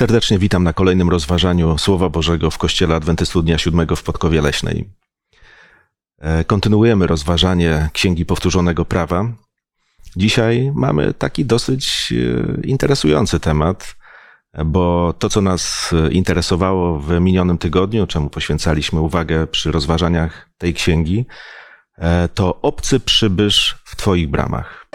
[0.00, 4.90] Serdecznie witam na kolejnym rozważaniu Słowa Bożego w Kościele Adwentystu Dnia Siódmego w Podkowie Leśnej.
[6.18, 9.32] E, kontynuujemy rozważanie Księgi Powtórzonego Prawa.
[10.16, 13.96] Dzisiaj mamy taki dosyć e, interesujący temat,
[14.64, 21.26] bo to, co nas interesowało w minionym tygodniu, czemu poświęcaliśmy uwagę przy rozważaniach tej księgi,
[21.98, 24.86] e, to obcy przybysz w Twoich bramach.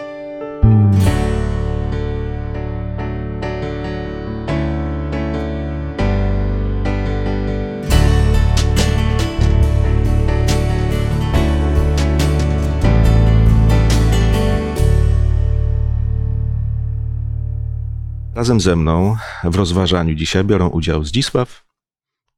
[18.46, 21.66] Razem ze mną w rozważaniu dzisiaj biorą udział Zdzisław,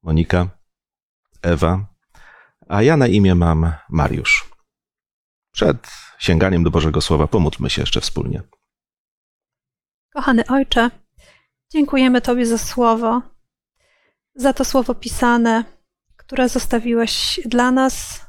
[0.04, 0.48] Monika,
[1.42, 1.86] Ewa,
[2.68, 4.50] a ja na imię mam Mariusz.
[5.52, 5.88] Przed
[6.20, 8.42] sięganiem do Bożego Słowa pomódlmy się jeszcze wspólnie.
[10.14, 10.92] Kochany Ojcze,
[11.72, 13.22] dziękujemy Tobie za słowo,
[14.36, 15.64] za to słowo pisane,
[16.16, 18.26] które zostawiłeś dla nas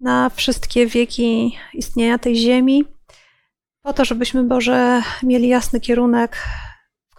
[0.00, 2.84] na wszystkie wieki istnienia tej ziemi,
[3.82, 6.36] po to, żebyśmy, Boże, mieli jasny kierunek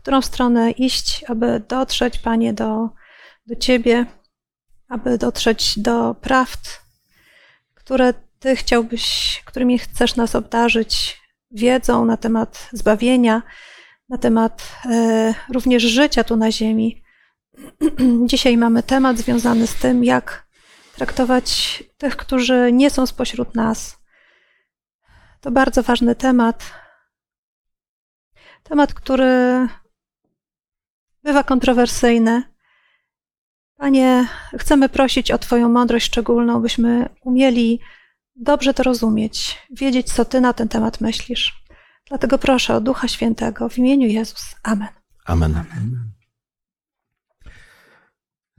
[0.06, 2.90] którą stronę iść, aby dotrzeć, Panie, do,
[3.48, 4.06] do Ciebie,
[4.90, 6.82] aby dotrzeć do prawd,
[7.74, 13.42] które Ty chciałbyś, którymi chcesz nas obdarzyć wiedzą na temat zbawienia,
[14.10, 17.04] na temat e, również życia tu na ziemi.
[18.32, 20.48] Dzisiaj mamy temat związany z tym, jak
[20.96, 23.98] traktować tych, którzy nie są spośród nas.
[25.42, 26.72] To bardzo ważny temat.
[28.64, 29.68] Temat, który
[31.26, 32.44] bywa kontrowersyjne.
[33.78, 37.80] Panie, chcemy prosić o Twoją mądrość szczególną, byśmy umieli
[38.36, 41.66] dobrze to rozumieć, wiedzieć, co Ty na ten temat myślisz.
[42.08, 44.56] Dlatego proszę o Ducha Świętego w imieniu Jezus.
[44.64, 44.88] Amen.
[45.26, 45.64] Amen.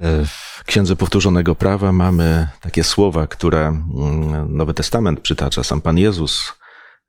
[0.01, 5.65] E, w Księdze Powtórzonego Prawa mamy takie słowa, które mm, Nowy Testament przytacza.
[5.65, 6.53] Sam Pan Jezus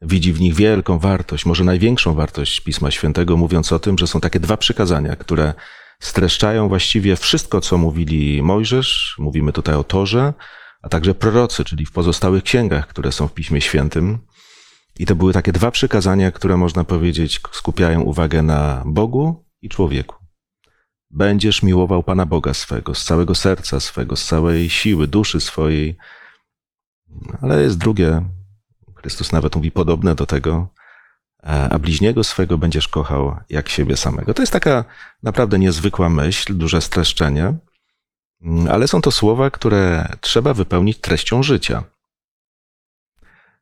[0.01, 4.19] widzi w nich wielką wartość, może największą wartość Pisma Świętego, mówiąc o tym, że są
[4.19, 5.53] takie dwa przykazania, które
[5.99, 10.33] streszczają właściwie wszystko, co mówili Mojżesz, mówimy tutaj o Torze,
[10.81, 14.19] a także prorocy, czyli w pozostałych księgach, które są w Piśmie Świętym.
[14.99, 20.15] I to były takie dwa przykazania, które można powiedzieć skupiają uwagę na Bogu i człowieku.
[21.09, 25.97] Będziesz miłował Pana Boga swego, z całego serca swego, z całej siły, duszy swojej.
[27.41, 28.21] Ale jest drugie
[28.97, 30.67] Chrystus nawet mówi podobne do tego,
[31.43, 34.33] e, a bliźniego swego będziesz kochał jak siebie samego.
[34.33, 34.85] To jest taka
[35.23, 37.53] naprawdę niezwykła myśl, duże streszczenie,
[38.41, 41.83] mm, ale są to słowa, które trzeba wypełnić treścią życia.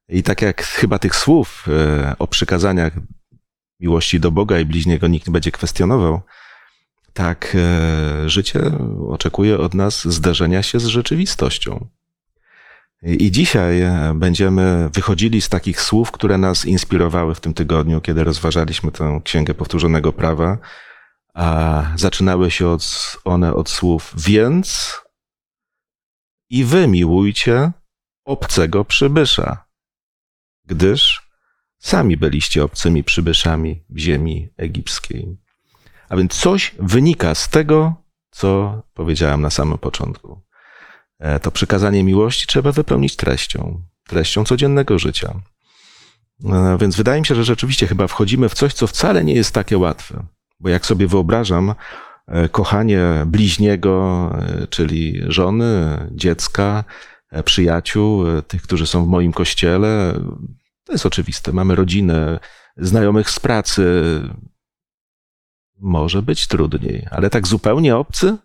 [0.10, 2.94] I tak jak chyba tych słów e, o przykazaniach
[3.80, 6.22] miłości do Boga i bliźniego nikt nie będzie kwestionował,
[7.14, 8.62] tak e, życie
[9.10, 11.88] oczekuje od nas zderzenia się z rzeczywistością.
[13.06, 18.24] I dzisiaj e, będziemy wychodzili z takich słów, które nas inspirowały w tym tygodniu, kiedy
[18.24, 20.58] rozważaliśmy tę Księgę Powtórzonego Prawa,
[21.34, 24.94] a zaczynały się od, one od słów więc
[26.50, 27.72] i wy miłujcie
[28.26, 29.66] obcego przybysza,
[30.66, 31.30] gdyż
[31.80, 35.38] sami byliście obcymi przybyszami w ziemi egipskiej.
[36.10, 37.94] A więc coś wynika z tego,
[38.32, 40.45] co powiedziałem na samym początku.
[41.26, 45.40] E, to przykazanie miłości trzeba wypełnić treścią, treścią codziennego życia.
[46.46, 49.54] E, więc wydaje mi się, że rzeczywiście chyba wchodzimy w coś, co wcale nie jest
[49.54, 50.26] takie łatwe.
[50.60, 51.76] Bo jak sobie wyobrażam
[52.28, 54.30] e, kochanie bliźniego,
[54.70, 56.84] czyli żony, dziecka,
[57.46, 60.14] przyjaciół, tych, którzy są w moim kościele,
[60.84, 61.52] to jest oczywiste.
[61.52, 62.40] Mamy rodzinę,
[62.78, 64.04] znajomych z pracy.
[65.80, 68.38] Może być trudniej, ale tak zupełnie obcy?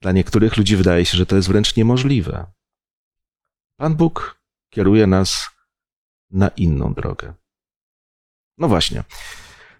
[0.00, 2.46] Dla niektórych ludzi wydaje się, że to jest wręcz niemożliwe.
[3.76, 4.40] Pan Bóg
[4.70, 5.50] kieruje nas
[6.30, 7.34] na inną drogę.
[8.58, 9.04] No właśnie.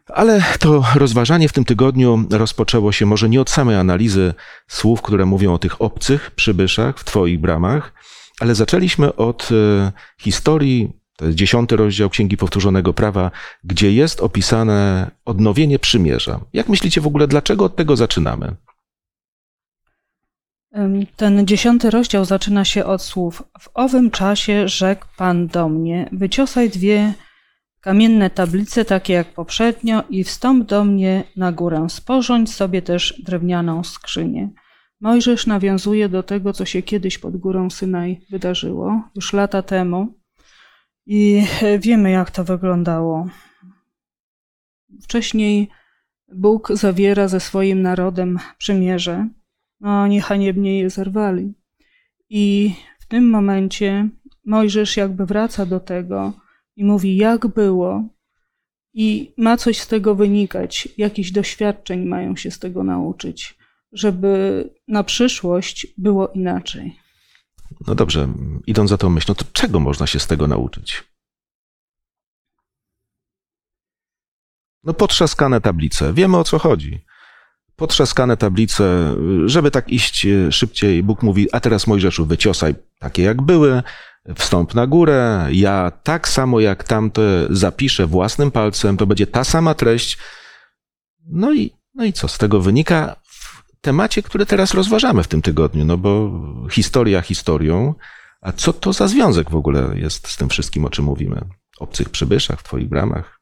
[0.07, 4.35] Ale to rozważanie w tym tygodniu rozpoczęło się może nie od samej analizy
[4.69, 7.93] słów, które mówią o tych obcych przybyszach w Twoich bramach,
[8.41, 13.31] ale zaczęliśmy od e, historii, to jest dziesiąty rozdział Księgi Powtórzonego Prawa,
[13.65, 16.41] gdzie jest opisane odnowienie przymierza.
[16.53, 18.57] Jak myślicie w ogóle, dlaczego od tego zaczynamy?
[21.17, 26.71] Ten dziesiąty rozdział zaczyna się od słów: W owym czasie rzekł Pan do mnie: Wyciosaj
[26.71, 27.15] dwie
[27.81, 31.87] kamienne tablice, takie jak poprzednio, i wstąp do mnie na górę.
[31.91, 34.51] Sporządź sobie też drewnianą skrzynię.
[35.01, 40.15] Mojżesz nawiązuje do tego, co się kiedyś pod górą Synaj wydarzyło, już lata temu.
[41.07, 41.47] I
[41.79, 43.27] wiemy, jak to wyglądało.
[45.03, 45.69] Wcześniej
[46.33, 49.29] Bóg zawiera ze swoim narodem przymierze,
[49.83, 51.55] oni haniebnie je zerwali.
[52.31, 54.09] I w tym momencie
[54.47, 56.33] Mojżesz jakby wraca do tego
[56.77, 58.05] i mówi, jak było,
[58.95, 63.59] i ma coś z tego wynikać, jakichś doświadczeń mają się z tego nauczyć,
[63.93, 66.97] żeby na przyszłość było inaczej.
[67.87, 68.29] No dobrze,
[68.67, 71.05] idąc za tą myślą, to czego można się z tego nauczyć?
[74.85, 77.05] No potrzaskane tablice, wiemy o co chodzi.
[77.77, 83.83] Potrzaskane tablice, żeby tak iść szybciej, Bóg mówi, a teraz Mojżeszu wyciosaj takie jak były,
[84.35, 89.75] wstąp na górę, ja tak samo jak tamte zapiszę własnym palcem, to będzie ta sama
[89.75, 90.19] treść.
[91.27, 95.43] No i, no i co z tego wynika w temacie, który teraz rozważamy w tym
[95.43, 95.85] tygodniu?
[95.85, 96.33] No bo
[96.71, 97.95] historia historią,
[98.41, 101.41] a co to za związek w ogóle jest z tym wszystkim, o czym mówimy?
[101.79, 103.41] Obcych przybyszach w Twoich bramach?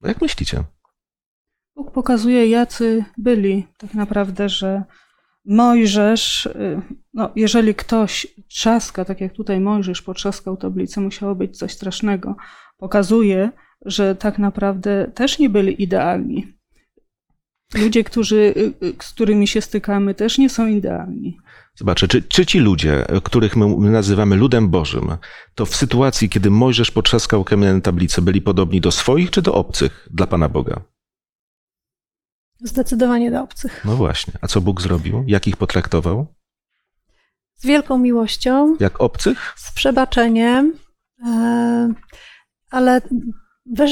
[0.00, 0.64] No jak myślicie?
[1.80, 4.82] Bóg pokazuje, jacy byli tak naprawdę, że
[5.44, 6.82] Mojżesz, y,
[7.14, 12.36] no jeżeli ktoś trzaska, tak jak tutaj Mojżesz potrzaskał tablicę, musiało być coś strasznego.
[12.78, 13.50] Pokazuje,
[13.84, 16.46] że tak naprawdę też nie byli idealni.
[17.74, 21.38] Ludzie, którzy, y, y, z którymi się stykamy, też nie są idealni.
[21.74, 25.08] Zobaczę, czy, czy ci ludzie, których my nazywamy ludem Bożym,
[25.54, 30.08] to w sytuacji, kiedy Mojżesz potrzaskał kamienne tablice, byli podobni do swoich czy do obcych
[30.10, 30.89] dla Pana Boga?
[32.62, 33.82] Zdecydowanie do obcych.
[33.84, 34.32] No właśnie.
[34.40, 35.24] A co Bóg zrobił?
[35.26, 36.26] Jak ich potraktował?
[37.56, 38.76] Z wielką miłością.
[38.80, 39.54] Jak obcych?
[39.56, 40.72] Z przebaczeniem.
[41.26, 41.92] E,
[42.70, 43.00] ale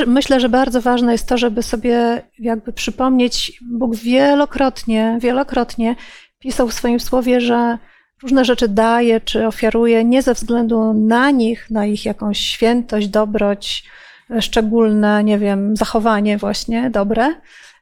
[0.06, 5.96] myślę, że bardzo ważne jest to, żeby sobie jakby przypomnieć, Bóg wielokrotnie, wielokrotnie
[6.38, 7.78] pisał w swoim słowie, że
[8.22, 13.84] różne rzeczy daje czy ofiaruje nie ze względu na nich, na ich jakąś świętość, dobroć,
[14.40, 17.34] szczególne, nie wiem, zachowanie właśnie dobre,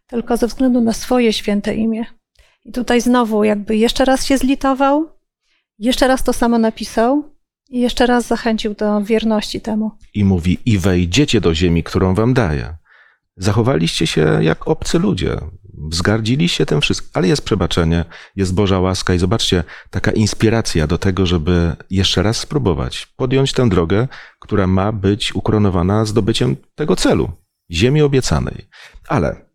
[0.07, 2.05] tylko ze względu na swoje święte imię.
[2.65, 5.09] I tutaj znowu jakby jeszcze raz się zlitował,
[5.79, 7.25] jeszcze raz to samo napisał
[7.71, 9.91] i jeszcze raz zachęcił do wierności temu.
[10.15, 12.77] I mówi: I wejdziecie do ziemi, którą wam daję.
[13.37, 15.37] Zachowaliście się jak obcy ludzie.
[15.91, 18.05] Wzgardziliście tym wszystkim, ale jest przebaczenie,
[18.37, 23.69] jest Boża łaska i zobaczcie, taka inspiracja do tego, żeby jeszcze raz spróbować podjąć tę
[23.69, 24.09] drogę,
[24.41, 27.31] która ma być ukoronowana zdobyciem tego celu
[27.71, 28.69] ziemi obiecanej.
[29.09, 29.46] Ale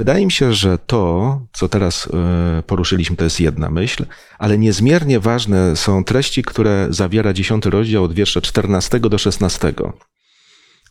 [0.00, 4.06] Wydaje mi się, że to, co teraz e, poruszyliśmy, to jest jedna myśl,
[4.38, 9.74] ale niezmiernie ważne są treści, które zawiera dziesiąty rozdział od wiersza 14 do 16.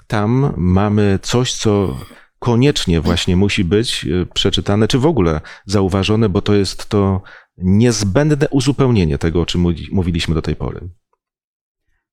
[0.08, 1.98] Tam mamy coś, co
[2.40, 7.22] koniecznie właśnie musi być e, przeczytane, czy w ogóle zauważone, bo to jest to
[7.58, 9.62] niezbędne uzupełnienie tego, o czym
[9.92, 10.90] mówiliśmy do tej pory.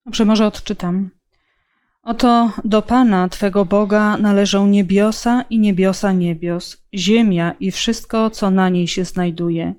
[0.07, 1.11] Dobrze, może odczytam.
[2.07, 8.69] Oto do Pana Twego Boga należą niebiosa i niebiosa niebios, ziemia i wszystko, co na
[8.69, 9.75] niej się znajduje.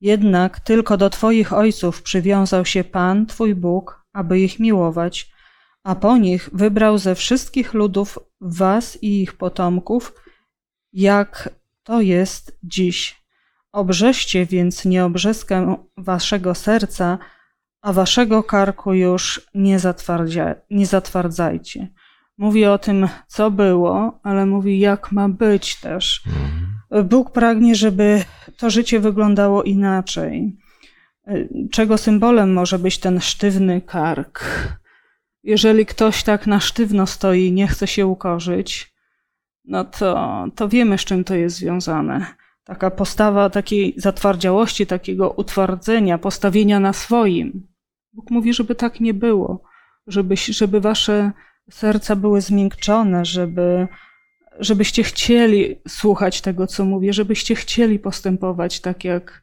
[0.00, 5.30] Jednak tylko do Twoich ojców przywiązał się Pan, Twój Bóg, aby ich miłować,
[5.84, 10.12] a po nich wybrał ze wszystkich ludów Was i ich potomków,
[10.92, 11.50] jak
[11.82, 13.22] to jest dziś.
[13.72, 17.18] Obrzeście więc nieobrzeskę Waszego serca,
[17.86, 19.78] a waszego karku już nie,
[20.70, 21.88] nie zatwardzajcie.
[22.38, 26.22] Mówi o tym, co było, ale mówi, jak ma być też.
[26.26, 27.08] Mhm.
[27.08, 28.24] Bóg pragnie, żeby
[28.56, 30.56] to życie wyglądało inaczej.
[31.72, 34.44] Czego symbolem może być ten sztywny kark?
[35.42, 38.94] Jeżeli ktoś tak na sztywno stoi i nie chce się ukorzyć,
[39.64, 42.26] no to, to wiemy, z czym to jest związane.
[42.64, 47.75] Taka postawa takiej zatwardziałości, takiego utwardzenia, postawienia na swoim.
[48.16, 49.62] Bóg mówi, żeby tak nie było,
[50.06, 51.32] żeby, żeby wasze
[51.70, 53.88] serca były zmiękczone, żeby,
[54.58, 59.42] żebyście chcieli słuchać tego, co mówię, żebyście chcieli postępować tak jak,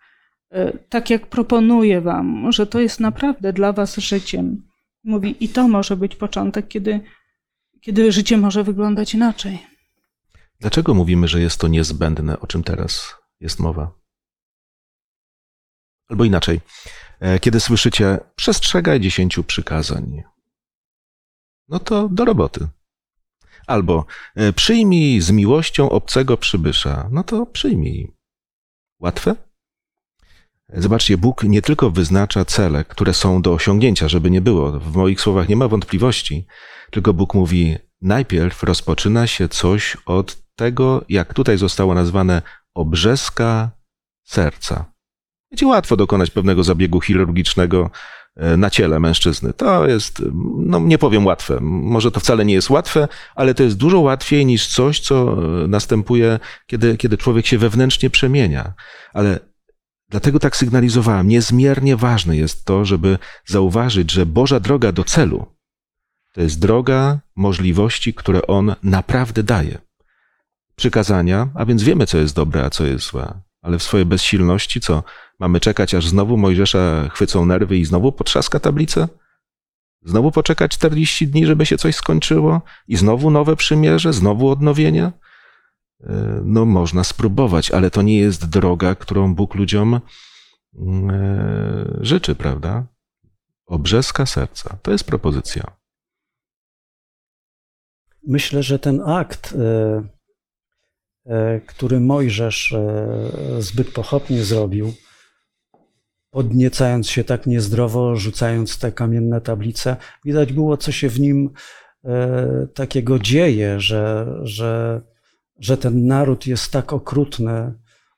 [0.52, 4.68] e, tak, jak proponuję wam, że to jest naprawdę dla was życiem.
[5.04, 7.00] Mówi, i to może być początek, kiedy,
[7.82, 9.60] kiedy życie może wyglądać inaczej.
[10.60, 13.92] Dlaczego mówimy, że jest to niezbędne, o czym teraz jest mowa?
[16.10, 16.60] Albo inaczej,
[17.42, 20.24] kiedy słyszycie przestrzegaj dziesięciu przykazań,
[21.68, 22.68] no to do roboty.
[23.68, 24.06] Albo
[24.36, 28.12] e, przyjmij z miłością obcego przybysza, no to przyjmij.
[29.00, 29.36] Łatwe?
[30.70, 35.22] Zobaczcie, Bóg nie tylko wyznacza cele, które są do osiągnięcia, żeby nie było, w moich
[35.22, 36.46] słowach nie ma wątpliwości,
[36.92, 42.42] tylko Bóg mówi, najpierw rozpoczyna się coś od tego, jak tutaj zostało nazwane,
[42.74, 43.72] obrzeska
[44.24, 44.93] serca.
[45.54, 47.90] Wiecie, łatwo dokonać pewnego zabiegu chirurgicznego,
[48.36, 49.54] e, na ciele mężczyzny.
[49.54, 50.24] To jest,
[50.58, 51.58] no nie powiem łatwe.
[51.62, 55.68] Może to wcale nie jest łatwe, ale to jest dużo łatwiej niż coś, co e,
[55.68, 58.74] następuje, kiedy, kiedy człowiek się wewnętrznie przemienia.
[59.14, 59.40] Ale
[60.10, 61.28] dlatego tak sygnalizowałem.
[61.28, 65.46] Niezmiernie ważne jest to, żeby zauważyć, że Boża droga do celu
[66.34, 69.78] to jest droga możliwości, które On naprawdę daje.
[70.76, 73.42] Przykazania, a więc wiemy, co jest dobre, a co jest złe.
[73.64, 75.04] Ale w swojej bezsilności, co
[75.40, 79.08] mamy czekać, aż znowu Mojżesza chwycą nerwy i znowu potrzaska tablicę?
[80.06, 82.62] Znowu poczekać 40 dni, żeby się coś skończyło?
[82.88, 85.12] I znowu nowe przymierze, znowu odnowienie?
[86.04, 90.00] E, no, można spróbować, ale to nie jest droga, którą Bóg ludziom
[90.76, 92.86] mm, e, życzy, prawda?
[93.66, 94.78] Obrzeska serca.
[94.82, 95.64] To jest propozycja.
[98.28, 100.04] Myślę, że ten akt, e,
[101.66, 104.94] który Mojżesz e, zbyt pochopnie zrobił,
[106.32, 111.50] podniecając się tak niezdrowo, rzucając te kamienne tablice, widać było, co się w nim
[112.74, 115.02] takiego dzieje, że, że,
[115.60, 117.74] że ten naród jest tak okrutny,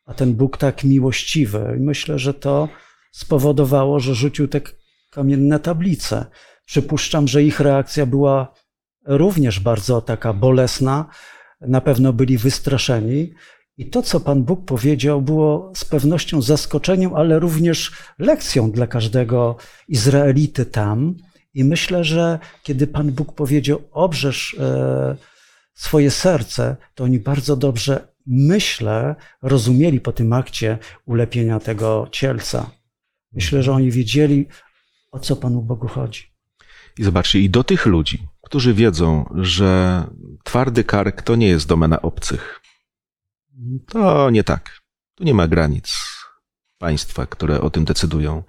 [0.06, 1.76] a ten Bóg tak miłościwy.
[1.78, 2.70] I myślę, że to
[3.12, 4.62] spowodowało, że rzucił te
[5.12, 6.26] kamienne tablice.
[6.66, 8.54] Przypuszczam, że ich reakcja była
[9.06, 11.10] również bardzo taka bolesna.
[11.68, 13.34] Na pewno byli wystraszeni.
[13.78, 19.56] I to, co Pan Bóg powiedział, było z pewnością zaskoczeniem, ale również lekcją dla każdego
[19.88, 21.16] Izraelity tam.
[21.54, 25.16] I myślę, że kiedy Pan Bóg powiedział, obrzeż e,
[25.74, 32.72] swoje serce, to oni bardzo dobrze, myślę, rozumieli po tym akcie ulepienia tego cielca.
[33.32, 34.48] Myślę, że oni wiedzieli,
[35.12, 36.24] o co Panu Bogu chodzi.
[36.98, 40.04] I zobaczcie, i do tych ludzi, którzy wiedzą, że
[40.44, 42.62] twardy kark to nie jest domena obcych,
[43.88, 44.82] to nie tak.
[45.16, 45.94] Tu nie ma granic
[46.78, 48.44] państwa, które o tym decydują.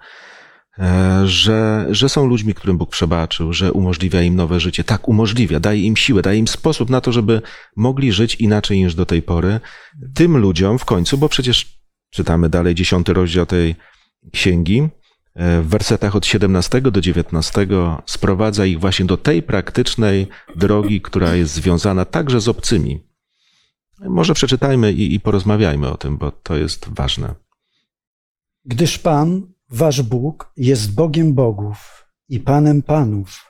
[0.79, 4.83] E, że, że są ludźmi, którym Bóg przebaczył, że umożliwia im nowe życie.
[4.83, 7.41] Tak, umożliwia, daje im siłę, daje im sposób na to, żeby
[7.75, 9.59] mogli żyć inaczej niż do tej pory.
[10.15, 13.75] Tym ludziom w końcu, bo przecież czytamy dalej dziesiąty rozdział tej
[14.33, 14.89] księgi,
[15.37, 17.67] w wersetach od 17 do 19
[18.05, 23.07] sprowadza ich właśnie do tej praktycznej drogi, która jest związana także z obcymi.
[23.99, 27.35] Może przeczytajmy i, i porozmawiajmy o tym, bo to jest ważne.
[28.65, 33.45] Gdyż Pan, wasz Bóg, jest Bogiem Bogów i Panem Panów,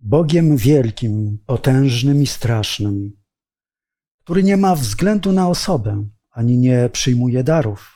[0.00, 3.12] Bogiem wielkim, potężnym i strasznym,
[4.24, 7.93] który nie ma względu na osobę, ani nie przyjmuje darów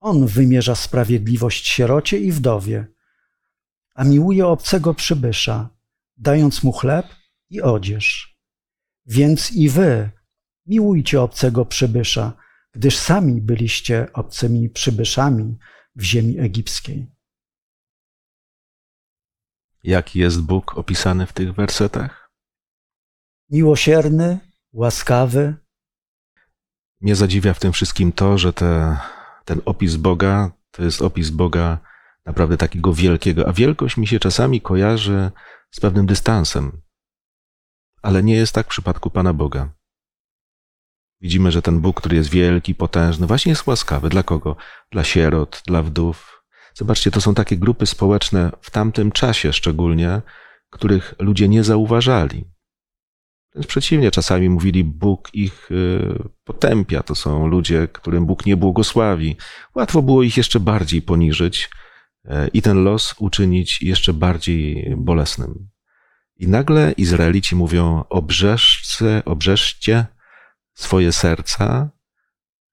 [0.00, 2.86] on wymierza sprawiedliwość sierocie i wdowie,
[3.94, 5.70] a miłuje obcego przybysza,
[6.16, 7.06] dając mu chleb
[7.50, 8.38] i odzież.
[9.06, 10.10] Więc i wy
[10.66, 12.32] miłujcie obcego przybysza,
[12.72, 15.58] gdyż sami byliście obcymi przybyszami
[15.96, 17.10] w ziemi egipskiej.
[19.82, 22.30] Jaki jest Bóg opisany w tych wersetach?
[23.50, 24.38] Miłosierny,
[24.72, 25.54] łaskawy.
[27.00, 28.98] Mnie zadziwia w tym wszystkim to, że te
[29.50, 31.78] ten opis Boga to jest opis Boga
[32.26, 35.30] naprawdę takiego wielkiego, a wielkość mi się czasami kojarzy
[35.70, 36.82] z pewnym dystansem.
[38.02, 39.72] Ale nie jest tak w przypadku Pana Boga.
[41.20, 44.08] Widzimy, że ten Bóg, który jest wielki, potężny, właśnie jest łaskawy.
[44.08, 44.56] Dla kogo?
[44.92, 46.44] Dla sierot, dla wdów.
[46.74, 50.22] Zobaczcie, to są takie grupy społeczne w tamtym czasie szczególnie,
[50.70, 52.44] których ludzie nie zauważali.
[53.54, 57.02] Wręcz przeciwnie, czasami mówili, Bóg ich y, potępia.
[57.02, 59.36] To są ludzie, którym Bóg nie błogosławi.
[59.74, 61.70] Łatwo było ich jeszcze bardziej poniżyć
[62.24, 65.68] e, i ten los uczynić jeszcze bardziej bolesnym.
[66.36, 70.06] I nagle Izraelici mówią: obrzeżcie, obrzeżcie
[70.74, 71.90] swoje serca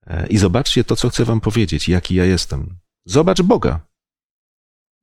[0.06, 2.78] e, i zobaczcie to, co chcę wam powiedzieć, jaki ja jestem.
[3.04, 3.80] Zobacz Boga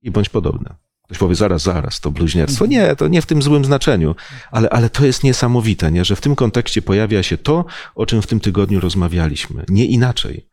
[0.02, 0.76] i bądź podobny.
[1.06, 2.66] Ktoś powie, zaraz, zaraz, to bluźnierstwo.
[2.66, 4.16] Nie, to nie w tym złym znaczeniu,
[4.52, 6.06] ale, ale to jest niesamowite, nie?
[6.06, 9.66] że w tym kontekście pojawia się to, o czym w tym tygodniu rozmawialiśmy.
[9.70, 10.50] Nie inaczej.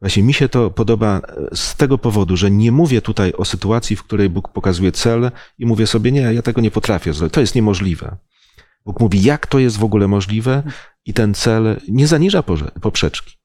[0.00, 1.20] Właśnie mi się to podoba
[1.52, 5.30] e, z tego powodu, że nie mówię tutaj o sytuacji, w której Bóg pokazuje cel
[5.58, 8.16] i mówię sobie, nie, ja tego nie potrafię to jest niemożliwe.
[8.84, 10.62] Bóg mówi, jak to jest w ogóle możliwe
[11.04, 12.42] i ten cel nie zaniża
[12.80, 13.36] poprzeczki.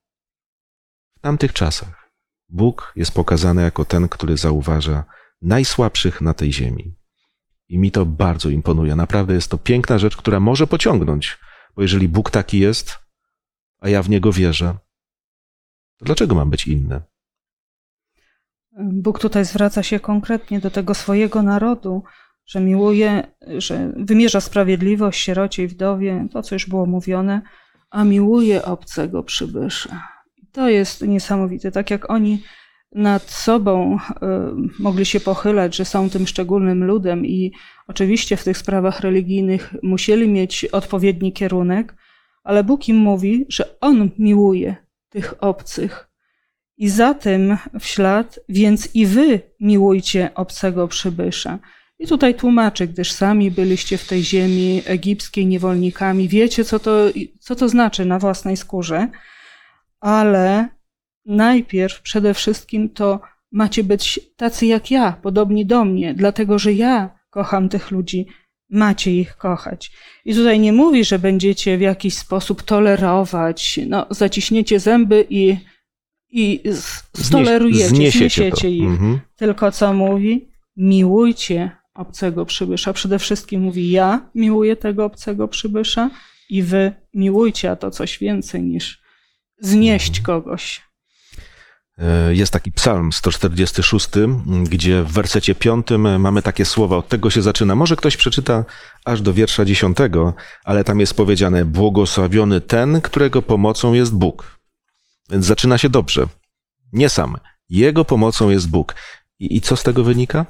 [1.18, 2.12] W tamtych czasach
[2.50, 5.04] Bóg jest pokazany jako ten, który zauważa,
[5.42, 6.96] najsłabszych na tej ziemi.
[7.70, 8.96] I mi to bardzo imponuje.
[8.96, 11.38] Naprawdę jest to piękna rzecz, która może pociągnąć,
[11.76, 13.00] bo jeżeli Bóg taki jest,
[13.80, 14.78] a ja w niego wierzę,
[15.98, 17.02] to dlaczego mam być inny?
[18.80, 22.04] Bóg tutaj zwraca się konkretnie do tego swojego narodu,
[22.46, 23.28] że miłuje,
[23.58, 27.42] że wymierza sprawiedliwość sierocie i wdowie, to co już było mówione,
[27.90, 30.08] a miłuje obcego przybysza.
[30.52, 31.72] To jest niesamowite.
[31.72, 32.44] Tak jak oni
[32.98, 34.00] nad sobą y,
[34.80, 37.52] mogli się pochylać, że są tym szczególnym ludem i
[37.88, 41.96] oczywiście w tych sprawach religijnych musieli mieć odpowiedni kierunek,
[42.44, 44.76] ale Bóg im mówi, że On miłuje
[45.10, 46.10] tych obcych.
[46.78, 51.60] I za tym w ślad, więc i wy miłujcie obcego przybysza.
[52.00, 57.06] I tutaj tłumaczy, gdyż sami byliście w tej ziemi egipskiej niewolnikami, wiecie, co to,
[57.40, 59.08] co to znaczy na własnej skórze,
[60.00, 60.77] ale
[61.28, 63.20] najpierw przede wszystkim to
[63.52, 68.28] macie być tacy jak ja, podobni do mnie, dlatego że ja kocham tych ludzi,
[68.70, 69.92] macie ich kochać.
[70.26, 75.58] I tutaj nie mówi, że będziecie w jakiś sposób tolerować, no, zaciśniecie zęby i,
[76.30, 76.64] i
[77.16, 78.84] stolerujecie, zniesiecie, zniesiecie ich.
[78.84, 79.20] Mhm.
[79.36, 80.48] Tylko co mówi?
[80.78, 82.94] Miłujcie obcego przybysza.
[82.94, 86.10] Przede wszystkim mówi ja miłuję tego obcego przybysza
[86.50, 89.02] i wy miłujcie, a to coś więcej niż
[89.60, 90.87] znieść kogoś.
[91.98, 94.10] E, Jest taki psalm 146,
[94.64, 95.88] gdzie w wersecie 5
[96.20, 97.76] mamy takie słowa, od tego się zaczyna.
[97.76, 98.66] Może ktoś przeczyta
[99.06, 99.98] aż do wiersza 10,
[100.64, 104.58] ale tam jest powiedziane: Błogosławiony ten, którego pomocą jest Bóg.
[105.30, 106.28] Więc zaczyna się dobrze.
[106.94, 107.38] Nie sam.
[107.70, 108.96] Jego pomocą jest Bóg.
[109.40, 110.46] I, i co z tego wynika?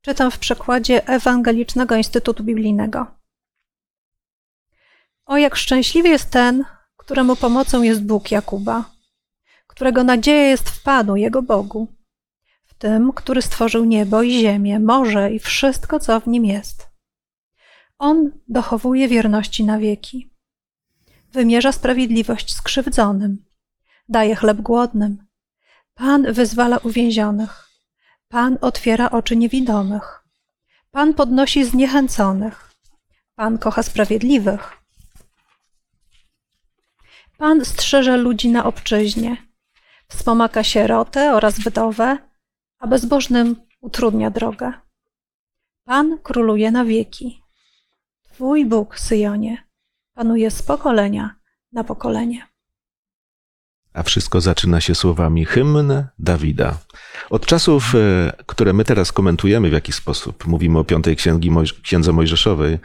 [0.00, 3.06] Czytam w przekładzie Ewangelicznego Instytutu Biblijnego.
[5.26, 6.64] O, jak szczęśliwy jest ten,
[6.96, 8.84] któremu pomocą jest Bóg Jakuba,
[9.76, 11.88] którego nadzieja jest w Panu, Jego Bogu,
[12.64, 16.88] w tym, który stworzył niebo i ziemię, morze i wszystko, co w nim jest.
[17.98, 20.30] On dochowuje wierności na wieki.
[21.32, 23.44] Wymierza sprawiedliwość skrzywdzonym,
[24.08, 25.26] daje chleb głodnym.
[25.94, 27.68] Pan wyzwala uwięzionych.
[28.28, 30.24] Pan otwiera oczy niewidomych.
[30.90, 32.74] Pan podnosi zniechęconych.
[33.34, 34.72] Pan kocha sprawiedliwych.
[37.38, 39.45] Pan strzeże ludzi na obczyźnie.
[40.08, 42.18] Wspomaga sierotę oraz wdowę,
[42.78, 44.72] a bezbożnym utrudnia drogę.
[45.84, 47.42] Pan króluje na wieki.
[48.22, 49.68] Twój Bóg, Syjonie,
[50.14, 51.36] panuje z pokolenia
[51.72, 52.46] na pokolenie.
[53.92, 56.78] A wszystko zaczyna się słowami hymn Dawida.
[57.30, 61.82] Od czasów, e, które my teraz komentujemy w jakiś sposób, mówimy o piątej księgi, Moj-
[61.82, 62.78] księdze Mojżeszowej,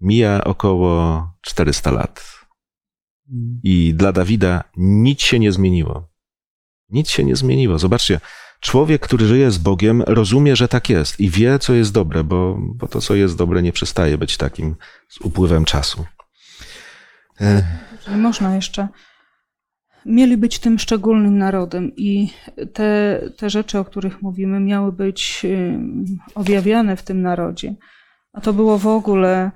[0.00, 2.38] mija około 400 lat.
[3.62, 6.08] I dla Dawida nic się nie zmieniło.
[6.90, 7.78] Nic się nie zmieniło.
[7.78, 8.20] Zobaczcie,
[8.60, 12.58] człowiek, który żyje z Bogiem, rozumie, że tak jest i wie, co jest dobre, bo,
[12.60, 14.76] bo to, co jest dobre, nie przestaje być takim
[15.08, 16.04] z upływem czasu.
[18.16, 18.88] Można jeszcze.
[20.06, 22.30] Mieli być tym szczególnym narodem i
[22.72, 25.46] te, te rzeczy, o których mówimy, miały być
[26.34, 27.74] objawiane w tym narodzie.
[28.32, 29.50] A to było w ogóle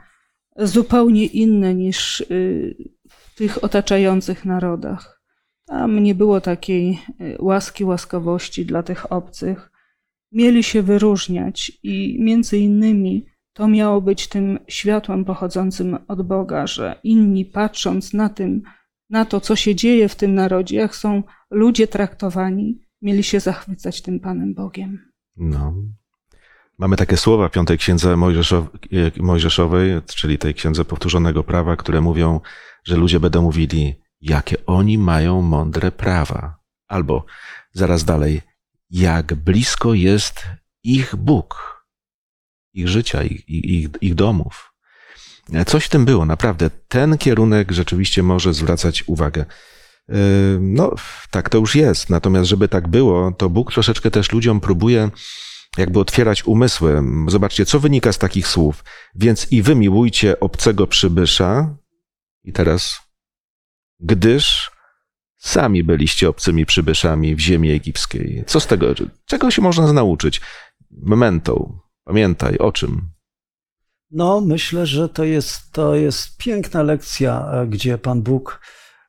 [0.57, 2.77] zupełnie inne niż y,
[3.09, 5.22] w tych otaczających narodach.
[5.73, 9.71] Tam nie było takiej y, łaski, łaskawości dla tych obcych.
[10.33, 17.01] Mieli się wyróżniać i między innymi to miało być tym światłem pochodzącym od Boga, że
[17.05, 18.63] inni patrząc na tym,
[19.11, 24.03] na to, co się dzieje w tym narodzie, jak są ludzie traktowani, mieli się zachwycać
[24.03, 24.99] tym Panem Bogiem.
[25.37, 25.75] No.
[26.79, 28.17] Mamy takie słowa piątej księdze e,
[29.21, 32.41] Mojżeszowej, czyli tej księdze powtórzonego prawa, które mówią,
[32.85, 36.59] że ludzie będą mówili, jakie oni mają mądre prawa.
[36.89, 37.25] Albo
[37.73, 38.41] zaraz dalej,
[38.91, 40.47] jak blisko jest
[40.85, 41.83] ich Bóg,
[42.73, 44.73] ich życia, ich, ich, ich domów.
[45.67, 46.71] Coś w tym było, naprawdę.
[46.89, 49.45] Ten kierunek rzeczywiście może zwracać uwagę.
[50.09, 50.17] Yy,
[50.61, 50.95] No,
[51.31, 52.11] tak to już jest.
[52.11, 55.11] Natomiast, żeby tak było, to Bóg troszeczkę też ludziom próbuje
[55.79, 57.03] jakby otwierać umysły.
[57.29, 58.85] Zobaczcie, co wynika z takich słów.
[59.15, 61.75] Więc i wy miłujcie obcego przybysza.
[62.45, 63.01] I teraz,
[64.03, 64.71] gdyż
[65.39, 68.45] sami byliście obcymi przybyszami w ziemi egipskiej.
[68.47, 68.95] Co z tego?
[69.27, 70.41] Czego się można nauczyć?
[70.91, 71.83] Memento.
[72.05, 73.11] Pamiętaj, o czym?
[74.11, 78.61] No, myślę, że to jest, to jest piękna lekcja, e, gdzie Pan Bóg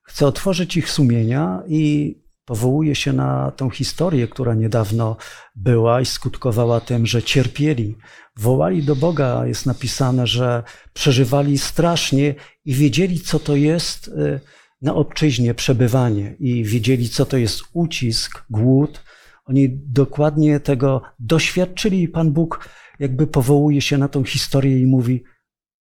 [0.03, 5.17] chce otworzyć ich sumienia i powołuje się na tą historię, która niedawno
[5.55, 7.97] była i skutkowała tym, że cierpieli.
[8.37, 14.39] Wołali do Boga, jest napisane, że przeżywali strasznie i wiedzieli, co to jest e,
[14.83, 19.03] na obczyźnie przebywanie i wiedzieli, co to jest ucisk, głód.
[19.45, 22.69] Oni dokładnie tego doświadczyli i Pan Bóg
[22.99, 25.23] jakby powołuje się na tą historię i mówi: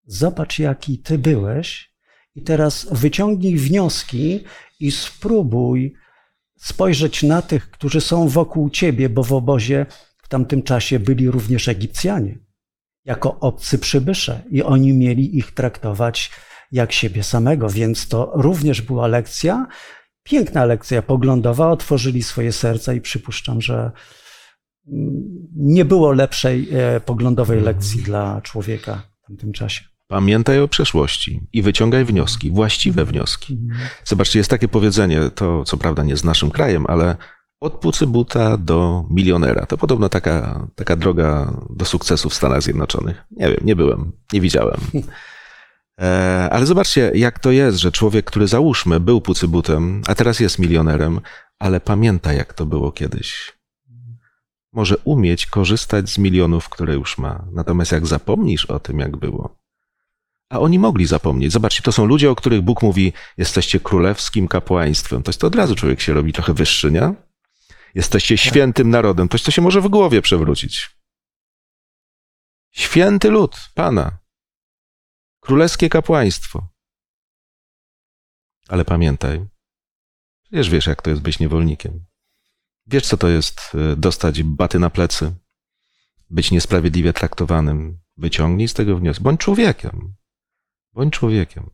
[0.06, 1.92] Zobacz, jaki ty byłeś,
[2.36, 4.44] i teraz wyciągnij wnioski
[4.80, 5.94] i spróbuj
[6.58, 9.86] spojrzeć na tych, którzy są wokół ciebie, bo w obozie
[10.24, 12.40] w tamtym czasie byli również Egipcjanie,
[13.06, 16.32] jako obcy przybysze, i oni mieli ich traktować
[16.72, 19.68] jak siebie samego, więc to również była lekcja.
[20.24, 23.92] piękna lekcja poglądowa, otworzyli swoje serca i przypuszczam, że
[24.88, 25.12] mm,
[25.56, 27.76] nie było lepszej e, poglądowej Mhm.
[27.76, 29.86] lekcji dla człowieka w tamtym czasie.
[30.08, 33.60] Pamiętaj o przeszłości i wyciągaj wnioski, właściwe wnioski.
[34.06, 37.16] Zobaczcie, jest takie powiedzenie, to co prawda nie z naszym krajem, ale
[37.60, 39.66] od pucybuta do milionera.
[39.66, 43.24] To podobno taka, taka droga do sukcesu w Stanach Zjednoczonych.
[43.32, 44.80] Nie wiem, nie byłem, nie widziałem.
[46.02, 50.60] E, ale zobaczcie, jak to jest, że człowiek, który załóżmy był pucybutem, a teraz jest
[50.60, 51.22] milionerem,
[51.60, 53.54] ale pamięta, jak to było kiedyś.
[54.74, 57.46] Może umieć korzystać z milionów, które już ma.
[57.52, 59.62] Natomiast jak zapomnisz o tym, jak było,
[60.52, 61.52] a oni mogli zapomnieć.
[61.52, 65.24] Zobaczcie, to są ludzie, o których Bóg mówi, jesteście królewskim kapłaństwem.
[65.24, 67.14] To jest to od razu człowiek się robi trochę wyższy, nie?
[67.96, 69.28] Jesteście świętym narodem.
[69.28, 70.90] To, to się może w głowie przewrócić.
[72.72, 74.21] Święty lud Pana.
[75.42, 76.68] Królewskie kapłaństwo.
[78.70, 79.46] Ale pamiętaj,
[80.44, 82.06] przecież wiesz, jak to jest być niewolnikiem.
[82.88, 83.62] Wiesz, co to jest
[83.94, 85.34] y, dostać baty na plecy,
[86.30, 88.00] być niesprawiedliwie traktowanym.
[88.18, 89.24] Wyciągnij z tego wniosek.
[89.24, 90.14] Bądź człowiekiem.
[90.94, 91.70] Bądź człowiekiem.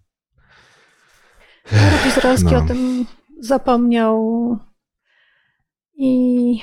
[1.72, 2.58] Naród izraelski No.
[2.58, 3.06] o tym
[3.40, 4.58] zapomniał
[5.94, 6.62] i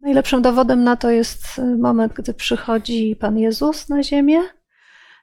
[0.00, 4.59] najlepszym dowodem na to jest moment, gdy przychodzi Pan Jezus na ziemię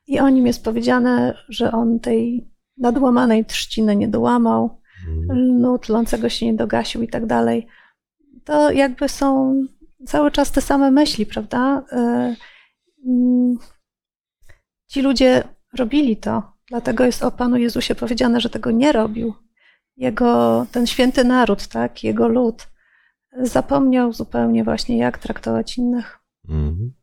[0.07, 4.81] i o nim jest powiedziane, że on tej nadłamanej trzciny nie dołamał,
[5.29, 7.67] lnu tlącego się nie dogasił i tak dalej.
[8.43, 9.53] To jakby są
[10.05, 11.83] cały czas te same myśli, prawda?
[11.91, 12.35] E,
[13.07, 13.57] mm,
[14.87, 15.43] Ci ludzie
[15.77, 19.33] robili to, dlatego jest o Panu Jezusie powiedziane, że tego nie robił.
[19.97, 22.67] Jego, ten święty naród, tak, jego lud,
[23.41, 26.19] zapomniał zupełnie właśnie, jak traktować innych.
[26.49, 26.93] Mhm.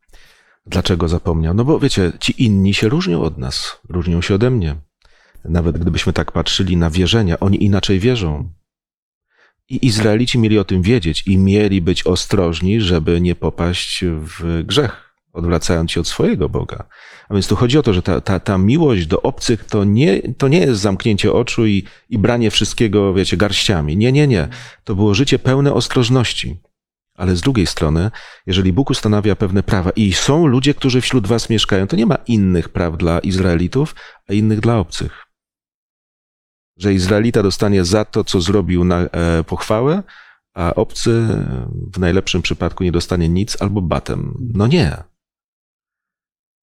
[0.65, 1.53] Dlaczego zapomniał?
[1.53, 4.75] No bo wiecie, ci inni się różnią od nas, różnią się ode mnie.
[5.45, 8.49] Nawet gdybyśmy tak patrzyli na wierzenia, oni inaczej wierzą.
[9.69, 15.15] I Izraelici mieli o tym wiedzieć i mieli być ostrożni, żeby nie popaść w grzech,
[15.33, 16.87] odwracając się od swojego Boga.
[17.29, 20.33] A więc tu chodzi o to, że ta, ta, ta miłość do obcych to nie,
[20.33, 23.97] to nie jest zamknięcie oczu i, i branie wszystkiego, wiecie, garściami.
[23.97, 24.47] Nie, nie, nie.
[24.83, 26.59] To było życie pełne ostrożności.
[27.15, 28.11] Ale z drugiej strony,
[28.45, 32.15] jeżeli Bóg ustanawia pewne prawa i są ludzie, którzy wśród was mieszkają, to nie ma
[32.15, 33.95] innych praw dla Izraelitów,
[34.29, 35.25] a innych dla obcych.
[36.77, 40.03] Że Izraelita dostanie za to, co zrobił na e, pochwałę,
[40.53, 41.27] a obcy
[41.93, 44.33] w najlepszym przypadku nie dostanie nic albo batem.
[44.53, 45.03] No nie.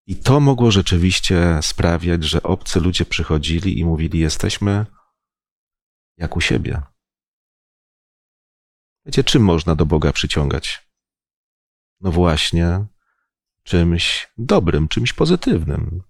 [0.06, 4.86] I to mogło rzeczywiście sprawiać, że obcy ludzie przychodzili i mówili: Jesteśmy
[6.18, 6.82] jak u siebie.
[9.06, 10.88] Wiecie, czym można do Boga przyciągać?
[12.00, 12.86] No właśnie,
[13.62, 16.02] czymś dobrym, czymś pozytywnym.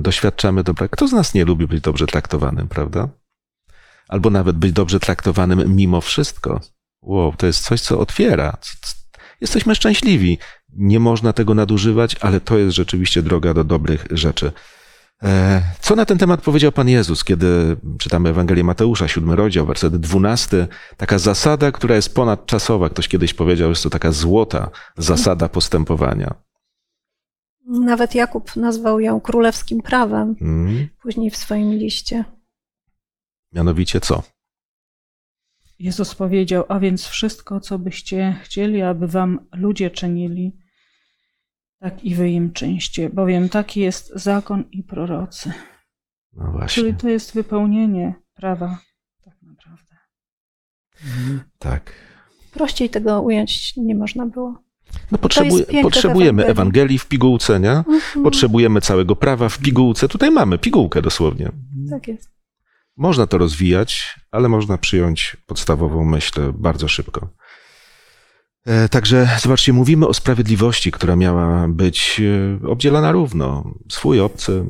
[0.00, 0.88] Doświadczamy dobra.
[0.88, 3.08] Kto z nas nie lubi być dobrze traktowanym, prawda?
[4.08, 6.60] Albo nawet być dobrze traktowanym mimo wszystko.
[7.02, 8.58] Wow, to jest coś, co otwiera.
[9.40, 10.38] Jesteśmy szczęśliwi.
[10.68, 14.52] Nie można tego nadużywać, ale to jest rzeczywiście droga do dobrych rzeczy.
[15.22, 19.96] E, Co na ten temat powiedział Pan Jezus, kiedy czytamy Ewangelię Mateusza, siódmy rozdział, werset
[19.96, 20.68] dwunasty?
[20.96, 22.88] Taka zasada, która jest ponadczasowa.
[22.88, 26.34] Ktoś kiedyś powiedział, że jest to taka złota zasada postępowania.
[27.66, 30.88] Nawet Jakub nazwał ją królewskim prawem, Mm.
[31.02, 32.24] później w swoim liście.
[33.52, 34.22] Mianowicie co?
[35.78, 40.56] Jezus powiedział, a więc wszystko, co byście chcieli, aby wam ludzie czynili,
[41.84, 45.52] tak i wy im czyńcie, bowiem taki jest zakon i prorocy.
[46.32, 48.78] No Czyli właśnie, to jest wypełnienie prawa,
[49.24, 49.94] tak naprawdę.
[51.58, 51.92] tak.
[52.52, 54.62] Prościej tego ująć nie można było.
[55.12, 56.50] No potrzebu- potrzebujemy Ewangelii.
[56.50, 57.70] Ewangelii w pigułce, nie?
[57.72, 60.08] Mhm, Potrzebujemy całego prawa w pigułce.
[60.08, 61.50] Tutaj mamy pigułkę dosłownie.
[61.90, 62.30] tak jest.
[62.96, 67.28] Można to rozwijać, ale można przyjąć podstawową myśl bardzo szybko.
[68.66, 72.20] E, Także zobaczcie, mówimy o sprawiedliwości, która miała być
[72.64, 73.74] e, obdzielana równo.
[73.88, 74.66] Swój obcy.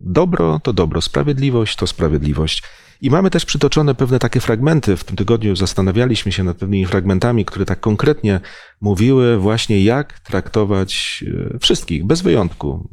[0.00, 2.62] Dobro to dobro, sprawiedliwość to sprawiedliwość.
[3.00, 4.96] I mamy też przytoczone pewne takie fragmenty.
[4.96, 8.40] W tym tygodniu zastanawialiśmy się nad pewnymi fragmentami, które tak konkretnie
[8.80, 12.88] mówiły właśnie, jak traktować e, wszystkich, bez wyjątku.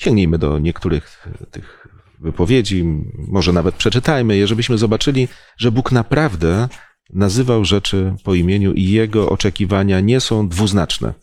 [0.00, 1.88] Sięgnijmy do niektórych tych
[2.20, 2.84] wypowiedzi,
[3.28, 6.68] może nawet przeczytajmy je, żebyśmy zobaczyli, że Bóg naprawdę
[7.12, 11.14] nazywał rzeczy po imieniu i jego oczekiwania nie są dwuznaczne.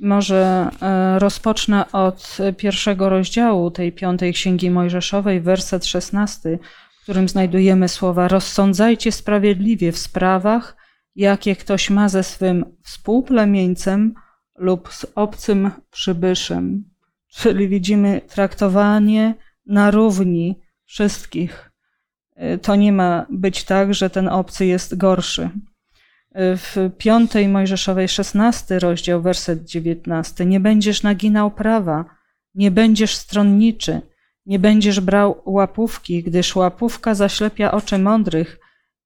[0.00, 6.58] Może e, rozpocznę od pierwszego rozdziału tej piątej księgi Mojżeszowej, werset szesnasty,
[7.00, 10.76] w którym znajdujemy słowa: Rozsądzajcie sprawiedliwie w sprawach,
[11.16, 14.14] jakie ktoś ma ze swym współplemieńcem
[14.58, 16.84] lub z obcym przybyszem.
[17.28, 19.34] Czyli widzimy traktowanie
[19.66, 21.73] na równi wszystkich.
[22.42, 25.42] Y, To nie ma być tak, że ten obcy jest gorszy.
[25.42, 30.46] Y, W piątej Mojżeszowej 16 rozdział, werset 19.
[30.46, 32.04] Nie będziesz naginał prawa,
[32.54, 34.00] nie będziesz stronniczy,
[34.46, 38.58] nie będziesz brał łapówki, gdyż łapówka zaślepia oczy mądrych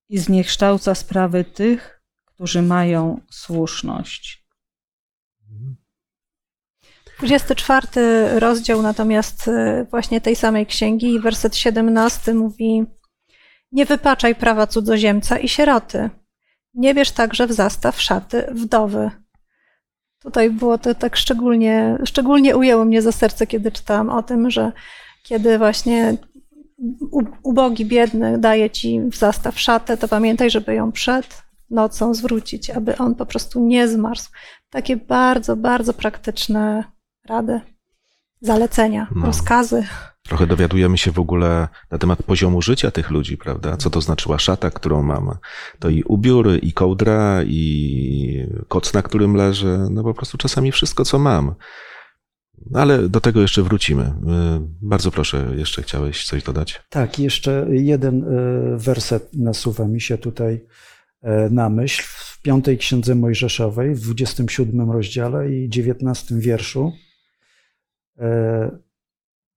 [0.09, 4.49] i zniekształca sprawy tych, którzy mają słuszność.
[7.19, 12.87] 24 rozdział natomiast y, właśnie tej samej księgi, werset 17 mówi:
[13.73, 16.11] Nie wypaczaj prawa cudzoziemca i sieroty.
[16.75, 19.11] Nie bierz także w zastaw szaty wdowy.
[20.23, 24.73] Tutaj było to tak szczególnie, szczególnie ujęło mnie za serce, kiedy czytałam o tym, że
[25.23, 26.17] kiedy właśnie
[27.43, 32.97] ubogi, biedny daje ci w zastaw szatę, to pamiętaj, żeby ją przed nocą zwrócić, aby
[32.97, 34.29] on po prostu nie zmarzł.
[34.71, 36.85] Takie bardzo, bardzo praktyczne
[37.29, 37.61] rady,
[38.41, 39.27] zalecenia, No.
[39.27, 39.87] rozkazy.
[40.29, 43.77] Trochę dowiadujemy się w ogóle na temat poziomu życia tych ludzi, prawda?
[43.77, 45.33] Co to znaczyła szata, którą mamy.
[45.79, 49.89] To i ubiór, i kołdra, i koc, na którym leżę.
[49.91, 51.55] No po prostu czasami wszystko, co mam.
[52.75, 54.03] Ale do tego jeszcze wrócimy.
[54.03, 54.11] Y,
[54.83, 56.83] Bardzo proszę, jeszcze chciałeś coś dodać?
[56.91, 58.27] Tak, jeszcze jeden e,
[58.77, 60.65] werset nasuwa mi się tutaj
[61.23, 62.03] e, na myśl.
[62.07, 66.93] W piątej księdze Mojżeszowej, w 27 rozdziale i 19 wierszu.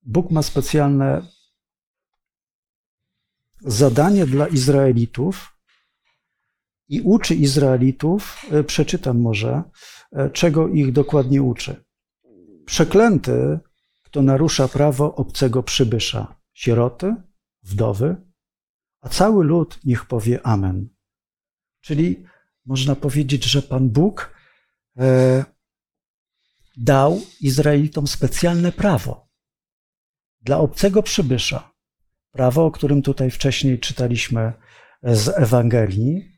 [0.01, 1.21] Bóg ma specjalne
[3.61, 5.57] zadanie dla Izraelitów
[6.87, 9.63] i uczy Izraelitów, e, przeczytam może,
[10.11, 11.83] e, czego ich dokładnie uczy.
[12.65, 13.59] Przeklęty,
[14.03, 17.15] kto narusza prawo obcego przybysza, sieroty,
[17.63, 18.15] wdowy,
[19.01, 20.89] a cały lud niech powie Amen.
[21.81, 22.25] Czyli
[22.65, 24.33] można powiedzieć, że Pan Bóg
[24.97, 25.45] e,
[26.77, 29.30] dał Izraelitom specjalne prawo
[30.41, 31.71] dla obcego przybysza.
[32.31, 34.53] Prawo, o którym tutaj wcześniej czytaliśmy
[35.03, 36.31] z Ewangelii.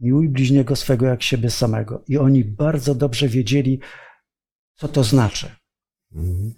[0.00, 2.04] Miłuj bliźniego swego jak siebie samego.
[2.08, 3.80] I oni bardzo dobrze wiedzieli,
[4.74, 5.50] co to znaczy.
[6.12, 6.54] Mhm.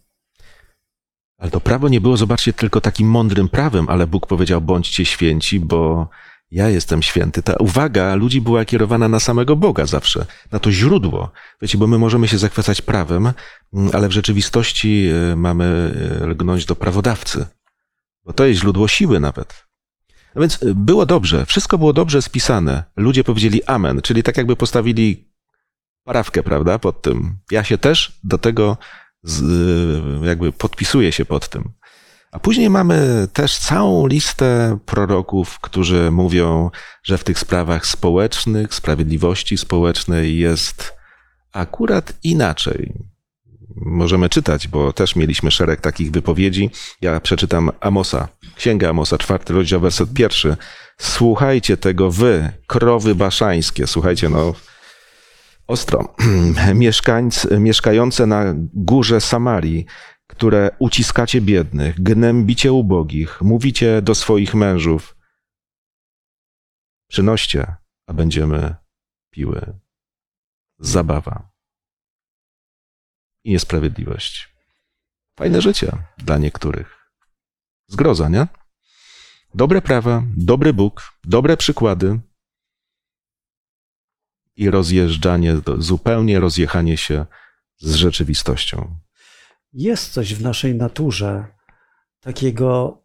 [1.38, 5.60] Ale to prawo nie było, zobaczcie, tylko takim mądrym prawem, ale Bóg powiedział: bądźcie święci,
[5.60, 6.08] bo
[6.50, 7.42] ja jestem święty.
[7.42, 11.30] Ta uwaga ludzi była kierowana na samego Boga zawsze, na to źródło.
[11.62, 13.32] Wiecie, bo my możemy się zachwycać prawem,
[13.72, 17.46] mm, ale w rzeczywistości y, mamy y, lgnąć do prawodawcy,
[18.24, 19.66] bo to jest źródło siły nawet.
[20.34, 22.84] No więc y, było dobrze, wszystko było dobrze spisane.
[22.96, 25.28] Ludzie powiedzieli amen, czyli tak jakby postawili
[26.04, 27.38] parawkę, prawda, pod tym.
[27.50, 28.76] Ja się też do tego
[29.22, 29.44] z,
[30.24, 31.72] jakby podpisuję się pod tym.
[32.32, 36.70] A później mamy też całą listę proroków, którzy mówią,
[37.02, 40.94] że w tych sprawach społecznych, sprawiedliwości społecznej jest
[41.52, 42.92] akurat inaczej.
[43.76, 46.70] Możemy czytać, bo też mieliśmy szereg takich wypowiedzi.
[47.00, 50.56] Ja przeczytam Amosa, Księga Amosa, czwarty rozdział, werset pierwszy.
[50.98, 53.86] Słuchajcie tego wy, krowy baszańskie.
[53.86, 54.54] Słuchajcie, no,
[55.66, 56.14] ostro.
[56.74, 59.86] Mieszkańcy, mieszkające na górze Samarii,
[60.26, 65.16] które uciskacie biednych, gnębicie ubogich, mówicie do swoich mężów:
[67.08, 68.74] Przynoście, a będziemy
[69.30, 69.78] piły.
[70.78, 71.50] Zabawa.
[73.44, 74.54] I niesprawiedliwość.
[75.38, 77.12] Fajne życie dla niektórych.
[77.88, 78.46] Zgroza, nie?
[79.54, 82.20] Dobre prawa, dobry Bóg, dobre przykłady,
[84.56, 87.26] i rozjeżdżanie, zupełnie rozjechanie się
[87.78, 89.05] z rzeczywistością.
[89.72, 91.46] Jest coś w naszej naturze
[92.20, 93.02] takiego,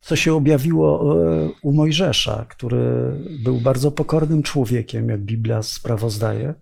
[0.00, 3.12] co się objawiło e, u Mojżesza, który
[3.44, 6.54] był bardzo pokornym człowiekiem, jak Biblia sprawozdaje,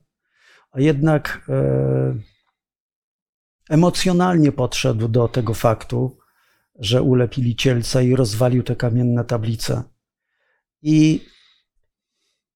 [0.70, 2.14] a jednak e,
[3.70, 6.18] emocjonalnie podszedł do tego faktu,
[6.78, 9.82] że ulepili cielca i rozwalił te kamienne tablice.
[10.82, 11.20] I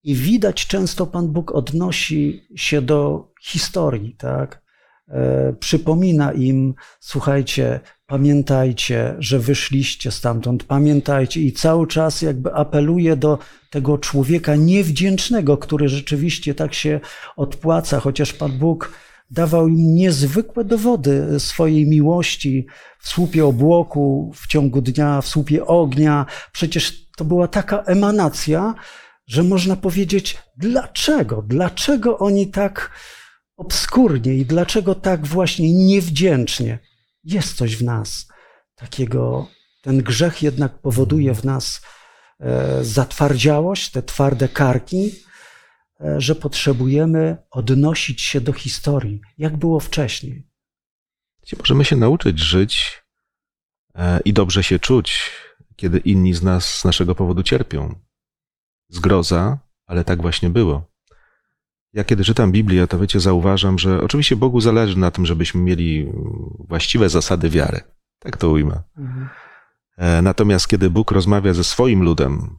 [0.06, 4.65] i widać często Pan Bóg odnosi się do historii, tak?
[5.08, 13.38] E, przypomina im, słuchajcie, pamiętajcie, że wyszliście stamtąd, pamiętajcie i cały czas jakby apeluje do
[13.70, 17.00] tego człowieka niewdzięcznego, który rzeczywiście tak się
[17.36, 18.92] odpłaca, chociaż Pan Bóg
[19.30, 22.66] dawał im niezwykłe dowody swojej miłości
[22.98, 26.26] w słupie obłoku, w ciągu dnia, w słupie ognia.
[26.52, 28.74] Przecież to była taka emanacja,
[29.26, 32.90] że można powiedzieć, dlaczego, dlaczego oni tak
[33.56, 36.78] obskurnie i dlaczego tak właśnie niewdzięcznie.
[37.24, 38.28] Jest coś w nas
[38.74, 39.48] takiego,
[39.82, 41.82] ten grzech jednak powoduje w nas
[42.40, 45.12] e, zatwardziałość, te twarde karki,
[46.00, 50.46] e, że potrzebujemy odnosić się do historii, jak było wcześniej.
[51.58, 53.02] Możemy się nauczyć żyć
[53.94, 55.30] e, i dobrze się czuć,
[55.76, 57.94] kiedy inni z nas z naszego powodu cierpią.
[58.88, 60.95] Zgroza, ale tak właśnie było.
[61.92, 66.12] Ja kiedy czytam Biblię, to wiecie, zauważam, że oczywiście Bogu zależy na tym, żebyśmy mieli
[66.58, 67.80] właściwe zasady wiary.
[68.18, 68.82] Tak to ujmę.
[68.98, 69.28] Mhm.
[69.96, 72.58] E, Natomiast kiedy Bóg rozmawia ze swoim ludem,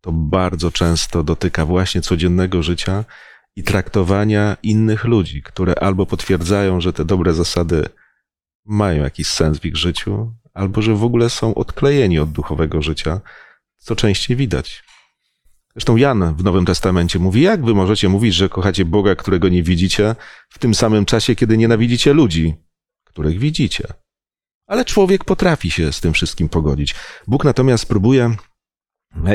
[0.00, 3.04] to bardzo często dotyka właśnie codziennego życia
[3.56, 7.88] i traktowania innych ludzi, które albo potwierdzają, że te dobre zasady
[8.64, 13.20] mają jakiś sens w ich życiu, albo że w ogóle są odklejeni od duchowego życia,
[13.76, 14.84] co częściej widać.
[15.74, 19.62] Zresztą Jan w Nowym Testamencie mówi, jak wy możecie mówić, że kochacie Boga, którego nie
[19.62, 20.16] widzicie,
[20.48, 22.54] w tym samym czasie, kiedy nienawidzicie ludzi,
[23.04, 23.84] których widzicie.
[24.66, 26.94] Ale człowiek potrafi się z tym wszystkim pogodzić.
[27.26, 28.36] Bóg natomiast próbuje,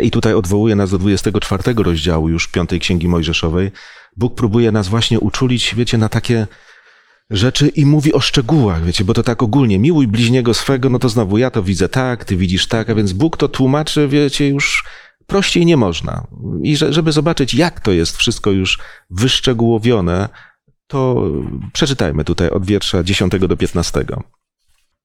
[0.03, 3.71] i tutaj odwołuje nas do 24 rozdziału już piątej Księgi Mojżeszowej,
[4.17, 6.47] Bóg próbuje nas właśnie uczulić, wiecie, na takie
[7.29, 11.09] rzeczy i mówi o szczegółach, wiecie, bo to tak ogólnie, miłuj bliźniego swego, no to
[11.09, 14.83] znowu ja to widzę tak, ty widzisz tak, a więc Bóg to tłumaczy, wiecie, już
[15.27, 16.27] prościej nie można.
[16.63, 20.29] I że, żeby zobaczyć, jak to jest wszystko już wyszczegółowione,
[20.87, 21.31] to
[21.73, 24.05] przeczytajmy tutaj od wiersza 10 do 15.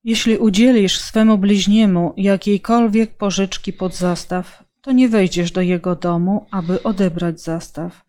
[0.05, 6.83] Jeśli udzielisz swemu bliźniemu jakiejkolwiek pożyczki pod zastaw, to nie wejdziesz do jego domu, aby
[6.83, 8.05] odebrać zastaw.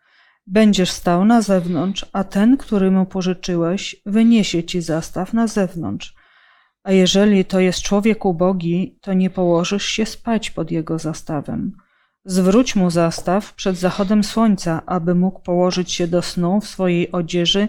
[0.47, 6.15] Będziesz stał na zewnątrz, a ten, który mu pożyczyłeś, wyniesie ci zastaw na zewnątrz.
[6.83, 11.71] A jeżeli to jest człowiek ubogi, to nie położysz się spać pod jego zastawem.
[12.25, 17.67] Zwróć mu zastaw przed zachodem słońca, aby mógł położyć się do snu w swojej odzieży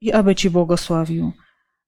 [0.00, 1.32] i aby ci błogosławił.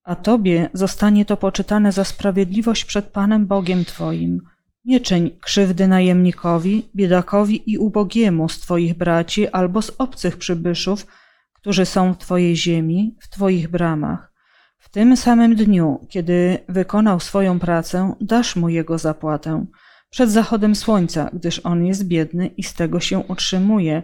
[0.05, 4.40] A tobie zostanie to poczytane za sprawiedliwość przed Panem Bogiem Twoim.
[4.85, 11.07] Nie czyń krzywdy najemnikowi, biedakowi i ubogiemu z Twoich braci albo z obcych przybyszów,
[11.55, 14.33] którzy są w Twojej ziemi, w Twoich bramach.
[14.79, 19.66] W tym samym dniu, kiedy wykonał swoją pracę, dasz mu jego zapłatę.
[20.12, 24.03] Przed zachodem słońca, gdyż on jest biedny i z tego się utrzymuje,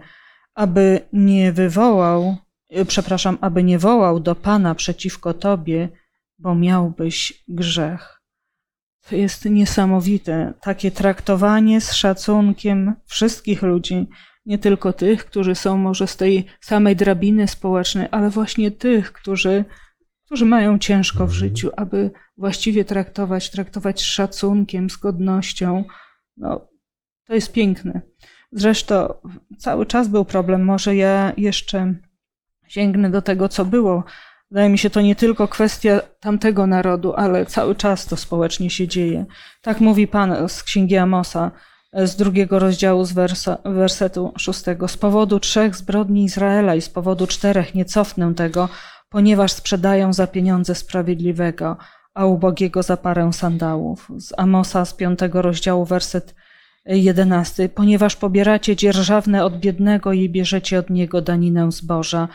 [0.55, 2.37] aby nie wywołał
[2.77, 5.89] Y, przepraszam, aby nie wołał do Pana przeciwko Tobie,
[6.39, 8.23] bo miałbyś grzech.
[9.09, 14.07] To jest niesamowite, takie traktowanie z szacunkiem wszystkich ludzi,
[14.47, 19.65] nie tylko tych, którzy są może z tej samej drabiny społecznej, ale właśnie tych, którzy,
[20.29, 25.85] którzy mają ciężko w życiu, aby właściwie traktować, traktować z szacunkiem, z godnością.
[26.37, 26.69] No,
[27.27, 28.01] to jest piękne.
[28.53, 29.15] Zresztą
[29.59, 30.65] cały czas był problem.
[30.65, 31.95] Może ja jeszcze
[32.67, 34.05] sięgnę do tego, co było.
[34.51, 38.89] Wydaje mi się, to nie tylko kwestia tamtego narodu, ale cały czas to społecznie się
[38.89, 39.27] dzieje.
[39.63, 41.51] Tak mówi Pan z Księgi Amosa,
[41.93, 44.89] z drugiego rozdziału z wersa, wersetu szóstego.
[44.89, 48.69] Z powodu trzech zbrodni Izraela i z powodu czterech nie cofnę tego,
[49.09, 51.77] ponieważ sprzedają za pieniądze sprawiedliwego,
[52.15, 54.09] a ubogiego za parę sandałów.
[54.17, 56.35] Z Amosa z piątego rozdziału werset
[56.87, 57.69] jedenasty.
[57.69, 62.29] Ponieważ pobieracie dzierżawne od biednego i bierzecie od niego daninę zboża,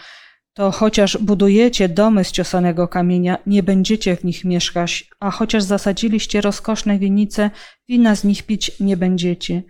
[0.53, 6.41] to chociaż budujecie domy z ciosanego kamienia, nie będziecie w nich mieszkać, a chociaż zasadziliście
[6.41, 7.51] rozkoszne winice,
[7.89, 9.63] wina z nich pić nie będziecie.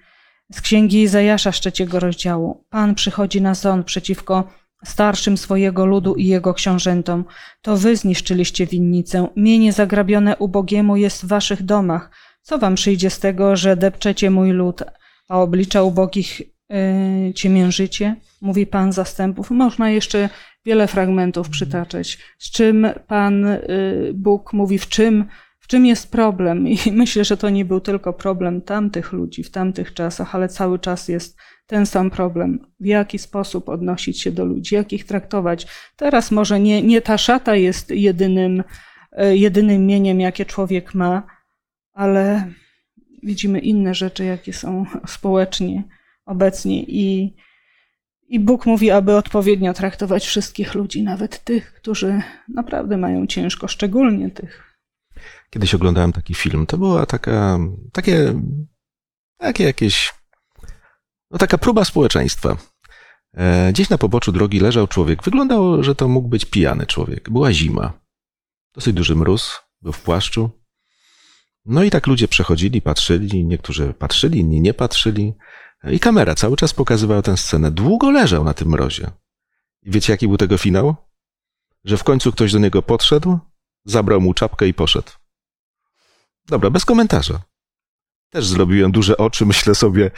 [0.54, 2.66] Z księgi Izajasza z trzeciego rozdziału.
[2.70, 4.50] Pan przychodzi na sąd przeciwko
[4.84, 7.26] starszym swojego ludu i jego książętom.
[7.62, 9.28] To wy zniszczyliście winnicę.
[9.36, 12.12] Mienie zagrabione ubogiemu jest w waszych domach.
[12.42, 14.84] Co wam przyjdzie z tego, że depczecie mój lud,
[15.30, 18.16] a oblicza ubogich yy, ciemiężycie?
[18.42, 19.52] Mówi Pan zastępów.
[19.52, 20.30] Można jeszcze
[20.66, 25.26] wiele fragmentów przytaczać, z czym Pan y, Bóg mówi, w czym,
[25.64, 26.68] w czym jest problem.
[26.68, 30.80] I myślę, że to nie był tylko problem tamtych ludzi w tamtych czasach, ale cały
[30.80, 32.60] czas jest ten sam problem.
[32.80, 35.68] W jaki sposób odnosić się do ludzi, jak ich traktować.
[35.96, 38.64] Teraz może nie, nie ta szata jest jedynym,
[39.22, 41.24] y, jedynym mieniem, jakie człowiek ma,
[41.94, 42.48] ale
[43.24, 44.86] widzimy inne rzeczy, jakie są
[45.18, 45.84] społecznie
[46.26, 47.36] obecnie i
[48.28, 54.30] i Bóg mówi, aby odpowiednio traktować wszystkich ludzi, nawet tych, którzy naprawdę mają ciężko, szczególnie
[54.30, 54.73] tych.
[55.54, 56.66] Kiedyś oglądałem taki film.
[56.66, 57.60] To była taka,
[57.92, 58.42] takie,
[59.38, 60.14] takie jakieś,
[61.32, 62.58] no taka próba społeczeństwa.
[63.34, 65.24] E, gdzieś na poboczu drogi leżał człowiek.
[65.24, 67.30] Wyglądało, że to mógł być pijany człowiek.
[67.30, 67.94] Była zima.
[68.76, 70.50] Dosyć duży mróz, był w płaszczu.
[71.66, 75.34] No i tak ludzie przechodzili, patrzyli, niektórzy patrzyli, inni nie patrzyli.
[75.92, 77.72] I kamera cały czas pokazywała tę scenę.
[77.72, 79.12] Długo leżał na tym mrozie.
[79.84, 80.96] I wiecie, jaki był tego finał?
[81.84, 83.40] Że w końcu ktoś do niego podszedł,
[83.86, 85.23] zabrał mu czapkę i poszedł.
[86.46, 87.42] Dobra, bez komentarza.
[88.30, 90.12] Też zrobiłem duże oczy, myślę sobie,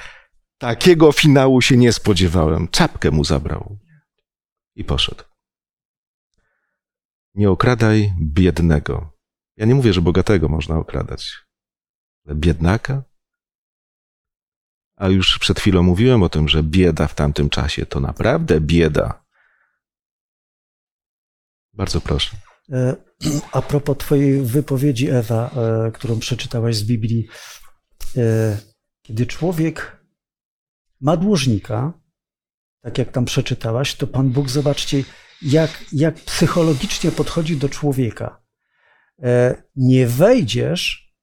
[0.58, 2.68] takiego finału się nie spodziewałem.
[2.68, 3.78] Czapkę mu zabrał
[4.76, 5.24] i poszedł.
[7.36, 9.12] Nie okradaj biednego.
[9.58, 11.32] Ja nie mówię, że bogatego można okradać,
[12.26, 13.04] ale biednaka?
[14.96, 19.26] A już przed chwilą mówiłem o tym, że bieda w tamtym czasie to naprawdę bieda.
[21.74, 22.38] Bardzo proszę.
[22.72, 22.96] E,
[23.52, 25.52] A propos Twojej wypowiedzi, Ewa,
[25.88, 27.28] e, którą przeczytałaś z Biblii,
[28.18, 28.58] e,
[29.02, 30.06] kiedy człowiek
[31.02, 31.94] ma dłużnika,
[32.82, 35.04] tak jak tam przeczytałaś, to Pan Bóg, zobaczcie,
[35.42, 38.42] jak, jak psychologicznie podchodzi do człowieka.
[39.76, 41.16] Nie wejdziesz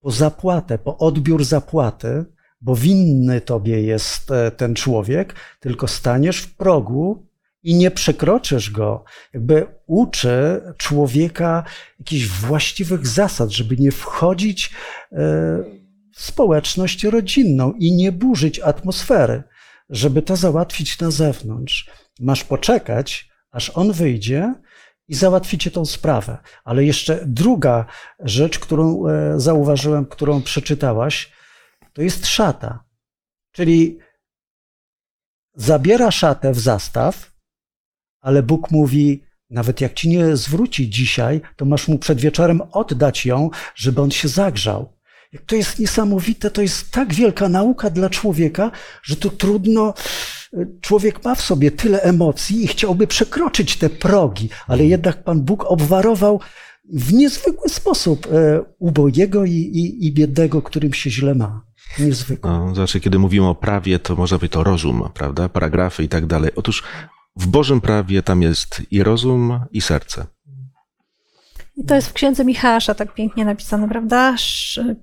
[0.00, 2.24] po zapłatę, po odbiór zapłaty,
[2.60, 7.31] bo winny tobie jest ten człowiek, tylko staniesz w progu
[7.62, 9.04] i nie przekroczysz go.
[9.34, 11.64] Jakby uczy człowieka
[11.98, 14.70] jakichś właściwych zasad, żeby nie wchodzić
[15.12, 15.16] e,
[16.14, 19.42] w społeczność rodzinną i nie burzyć atmosfery,
[19.90, 21.90] żeby to załatwić na zewnątrz.
[22.20, 24.54] Masz poczekać, aż on wyjdzie
[25.08, 26.38] i załatwicie tą sprawę.
[26.64, 27.86] Ale jeszcze druga
[28.20, 31.32] rzecz, którą e, zauważyłem, którą przeczytałaś,
[31.92, 32.84] to jest szata.
[33.52, 33.98] Czyli
[35.54, 37.31] zabiera szatę w zastaw,
[38.22, 43.26] ale Bóg mówi, nawet jak ci nie zwróci dzisiaj, to masz mu przed wieczorem oddać
[43.26, 44.92] ją, żeby on się zagrzał.
[45.32, 48.70] Jak to jest niesamowite, to jest tak wielka nauka dla człowieka,
[49.02, 49.94] że to trudno.
[50.80, 55.64] Człowiek ma w sobie tyle emocji i chciałby przekroczyć te progi, ale jednak Pan Bóg
[55.64, 56.40] obwarował
[56.92, 61.62] w niezwykły sposób e, ubogiego i, i, i biednego, którym się źle ma.
[61.98, 62.50] Niezwykły.
[62.50, 65.48] No, znaczy, kiedy mówimy o prawie, to można być to rozum, prawda?
[65.48, 66.50] Paragrafy i tak dalej.
[66.56, 66.82] Otóż
[67.36, 70.26] w Bożym prawie tam jest i rozum, i serce.
[71.76, 74.36] I to jest w księdze Michała tak pięknie napisane, prawda?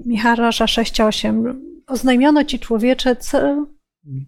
[0.05, 1.55] Michała 6,8.
[1.87, 3.65] Oznajmiono ci człowiecze, co,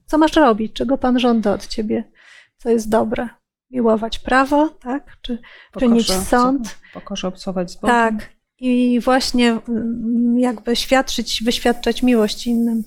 [0.06, 2.12] co masz robić, czego Pan żąda od ciebie,
[2.58, 3.30] co jest dobre.
[3.72, 5.18] Miłować prawo, tak?
[5.22, 5.40] Czy
[5.80, 6.62] czynić Pokorze sąd.
[6.68, 7.96] obcować- Pokorze obcować z Bogiem.
[7.96, 8.30] Tak.
[8.60, 12.84] I właśnie mm, jakby świadczyć, wyświadczać miłość innym.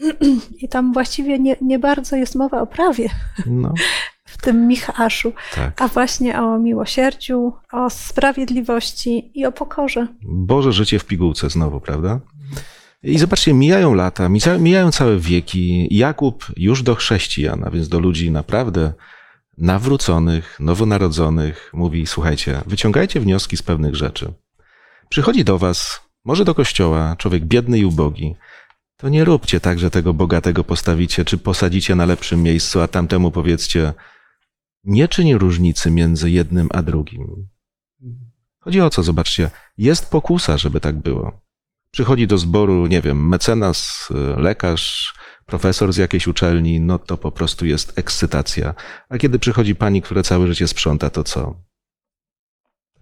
[0.62, 3.08] I tam właściwie nie, nie bardzo jest mowa o prawie
[3.46, 3.74] No,
[4.44, 5.82] tym Michaszu, tak.
[5.82, 10.06] a właśnie o miłosierdziu, o sprawiedliwości i o pokorze.
[10.22, 12.20] Boże życie w pigułce znowu, prawda?
[13.02, 15.88] I zobaczcie, mijają lata, mija- mijają całe wieki.
[15.90, 18.92] Jakub już do chrześcijan, a więc do ludzi naprawdę
[19.58, 24.32] nawróconych, nowonarodzonych, mówi: Słuchajcie, wyciągajcie wnioski z pewnych rzeczy.
[25.08, 28.34] Przychodzi do was, może do kościoła, człowiek biedny i ubogi.
[28.96, 33.30] To nie róbcie tak, że tego bogatego postawicie, czy posadzicie na lepszym miejscu, a tamtemu
[33.30, 33.92] powiedzcie:
[34.84, 37.48] Nie czyni różnicy między jednym a drugim.
[38.60, 41.40] Chodzi o co, zobaczcie, jest pokusa, żeby tak było.
[41.90, 45.14] Przychodzi do zboru, nie wiem, mecenas, lekarz,
[45.46, 48.74] profesor z jakiejś uczelni, no to po prostu jest ekscytacja.
[49.08, 51.62] A kiedy przychodzi pani, która całe życie sprząta, to co?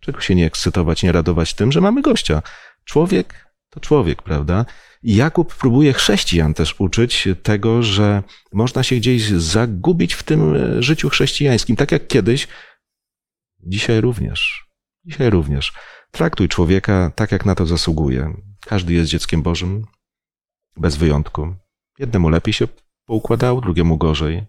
[0.01, 2.43] Czego się nie ekscytować, nie radować tym, że mamy gościa?
[2.85, 4.64] Człowiek to człowiek, prawda?
[5.03, 8.22] Jakub próbuje chrześcijan też uczyć tego, że
[8.53, 12.48] można się gdzieś zagubić w tym e, życiu chrześcijańskim, tak jak kiedyś,
[13.61, 14.66] dzisiaj również.
[15.05, 15.72] Dzisiaj również.
[16.11, 18.34] Traktuj człowieka tak, jak na to zasługuje.
[18.66, 19.86] Każdy jest dzieckiem Bożym,
[20.76, 21.55] bez wyjątku.
[21.98, 22.68] Jednemu lepiej się
[23.07, 24.46] poukładało, drugiemu gorzej.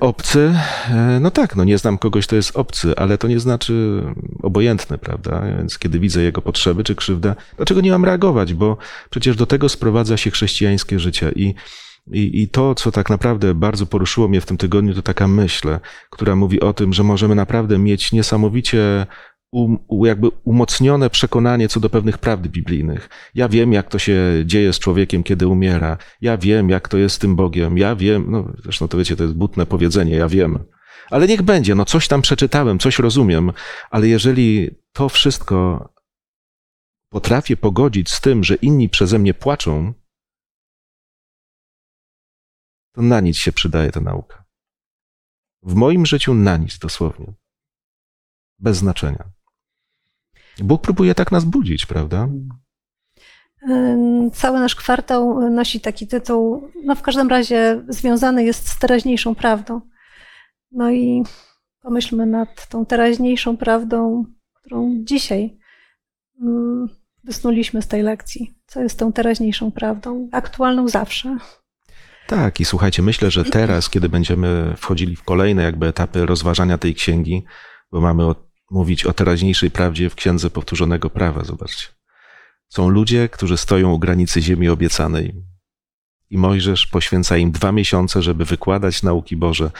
[0.00, 0.54] Obcy,
[0.90, 4.02] e, no tak, no nie znam kogoś, kto jest obcy, ale to nie znaczy
[4.42, 5.42] obojętny, prawda?
[5.58, 8.54] Więc kiedy widzę jego potrzeby czy krzywdę, dlaczego nie mam reagować?
[8.54, 8.76] Bo
[9.10, 11.54] przecież do tego sprowadza się chrześcijańskie życie i
[12.12, 15.78] i, I to, co tak naprawdę bardzo poruszyło mnie w tym tygodniu, to taka myśl,
[16.10, 19.06] która mówi o tym, że możemy naprawdę mieć niesamowicie
[19.54, 23.08] um, jakby umocnione przekonanie co do pewnych prawd biblijnych.
[23.34, 25.98] Ja wiem, jak to się dzieje z człowiekiem, kiedy umiera.
[26.20, 27.78] Ja wiem, jak to jest z tym Bogiem.
[27.78, 30.64] Ja wiem, no zresztą to wiecie, to jest butne powiedzenie, ja wiem.
[31.10, 33.52] Ale niech będzie, no coś tam przeczytałem, coś rozumiem,
[33.90, 35.88] ale jeżeli to wszystko
[37.08, 39.94] potrafię pogodzić z tym, że inni przeze mnie płaczą,
[42.92, 44.44] to na nic się przydaje ta nauka.
[45.62, 47.34] W moim życiu na nic dosłownie.
[48.58, 49.34] Bez znaczenia.
[50.62, 52.28] Bóg próbuje tak nas budzić, prawda?
[54.32, 59.80] Cały nasz kwartał nosi taki tytuł, no w każdym razie związany jest z teraźniejszą prawdą.
[60.72, 61.22] No i
[61.80, 64.24] pomyślmy nad tą teraźniejszą prawdą,
[64.54, 65.58] którą dzisiaj
[67.24, 68.54] wysnuliśmy z tej lekcji.
[68.66, 70.28] Co jest tą teraźniejszą prawdą?
[70.32, 71.36] Aktualną zawsze.
[72.26, 76.94] Tak, i słuchajcie, myślę, że teraz, kiedy będziemy wchodzili w kolejne jakby etapy rozważania tej
[76.94, 77.44] księgi,
[77.92, 78.34] bo mamy o,
[78.74, 81.86] mówić o teraźniejszej prawdzie w księdze powtórzonego prawa, zobaczcie.
[82.68, 85.34] Są ludzie, którzy stoją u granicy ziemi obiecanej
[86.30, 89.70] i Mojżesz poświęca im dwa miesiące, żeby wykładać nauki Boże.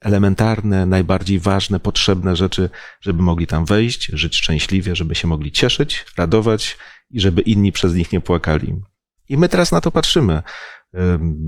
[0.00, 2.70] elementarne, najbardziej ważne, potrzebne rzeczy,
[3.00, 6.76] żeby mogli tam wejść, żyć szczęśliwie, żeby się mogli cieszyć, radować
[7.10, 8.82] i żeby inni przez nich nie płakali.
[9.28, 10.42] I my teraz na to patrzymy.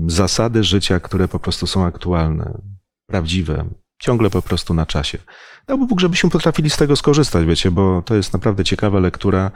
[0.07, 2.61] Zasady życia, które po prostu są aktualne,
[3.07, 3.69] prawdziwe,
[3.99, 5.17] ciągle po prostu na czasie.
[5.67, 9.51] Dałby Bóg, żebyśmy potrafili z tego skorzystać, wiecie, bo to jest naprawdę ciekawa lektura.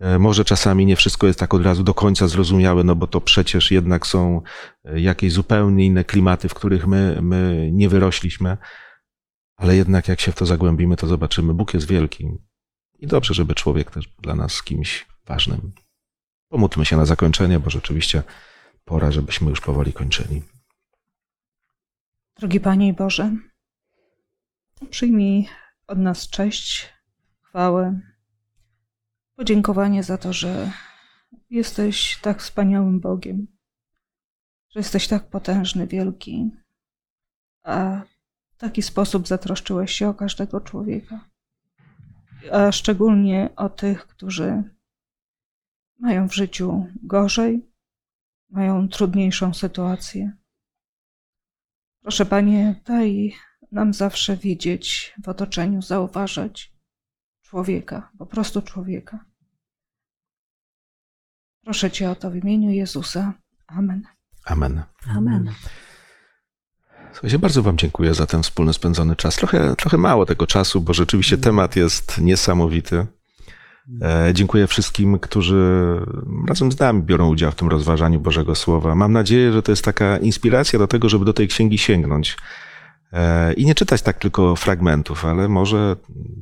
[0.00, 3.20] E, może czasami nie wszystko jest tak od razu do końca zrozumiałe, no bo to
[3.20, 4.42] przecież jednak są
[4.84, 8.56] e, jakieś zupełnie inne klimaty, w których my, my nie wyrośliśmy,
[9.56, 12.28] ale jednak jak się w to zagłębimy, to zobaczymy, Bóg jest wielki.
[12.98, 15.72] I dobrze, żeby człowiek też był dla nas kimś ważnym.
[16.48, 18.22] Pomódlmy się na zakończenie, bo rzeczywiście
[18.84, 20.42] pora, żebyśmy już powoli kończyli.
[22.38, 23.36] Drogi Panie Boże,
[24.90, 25.48] przyjmij
[25.86, 26.92] od nas cześć,
[27.42, 28.00] chwałę,
[29.36, 30.72] podziękowanie za to, że
[31.50, 33.46] jesteś tak wspaniałym Bogiem,
[34.68, 36.50] że jesteś tak potężny, wielki,
[37.62, 38.02] a
[38.50, 41.28] w taki sposób zatroszczyłeś się o każdego człowieka,
[42.52, 44.62] a szczególnie o tych, którzy
[45.98, 47.70] mają w życiu gorzej,
[48.50, 50.36] mają trudniejszą sytuację.
[52.00, 53.34] Proszę Panie, daj
[53.72, 56.72] nam zawsze widzieć w otoczeniu, zauważać
[57.42, 59.24] człowieka, po prostu człowieka.
[61.64, 63.32] Proszę Cię o to w imieniu Jezusa.
[63.66, 64.02] Amen.
[64.44, 64.82] Amen.
[65.16, 65.50] Amen.
[67.12, 69.36] Słuchajcie, bardzo Wam dziękuję za ten wspólny spędzony czas.
[69.36, 73.06] Trochę, trochę mało tego czasu, bo rzeczywiście temat jest niesamowity.
[74.02, 76.00] E, dziękuję wszystkim, którzy
[76.48, 78.94] razem z nami biorą udział w tym rozważaniu Bożego Słowa.
[78.94, 82.36] Mam nadzieję, że to jest taka inspiracja do tego, żeby do tej księgi sięgnąć.
[83.12, 85.96] E, I nie czytać tak tylko fragmentów, ale może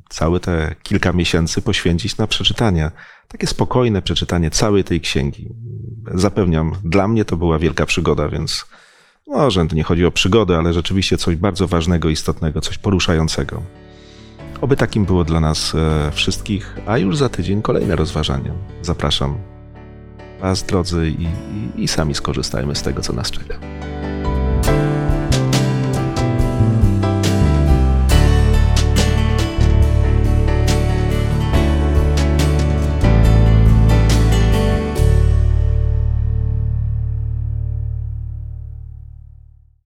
[0.08, 2.90] całe te kilka miesięcy poświęcić na przeczytanie.
[3.28, 5.48] Takie spokojne przeczytanie całej tej księgi.
[6.14, 8.66] Zapewniam, dla mnie to była wielka przygoda, więc
[9.26, 13.62] może to nie chodzi o przygodę, ale rzeczywiście coś bardzo ważnego, istotnego, coś poruszającego.
[14.60, 18.52] Oby takim było dla nas e, wszystkich, a już za tydzień kolejne rozważanie.
[18.82, 19.38] Zapraszam
[20.40, 23.73] Was, drodzy, i, i, i sami skorzystajmy z tego, co nas czeka.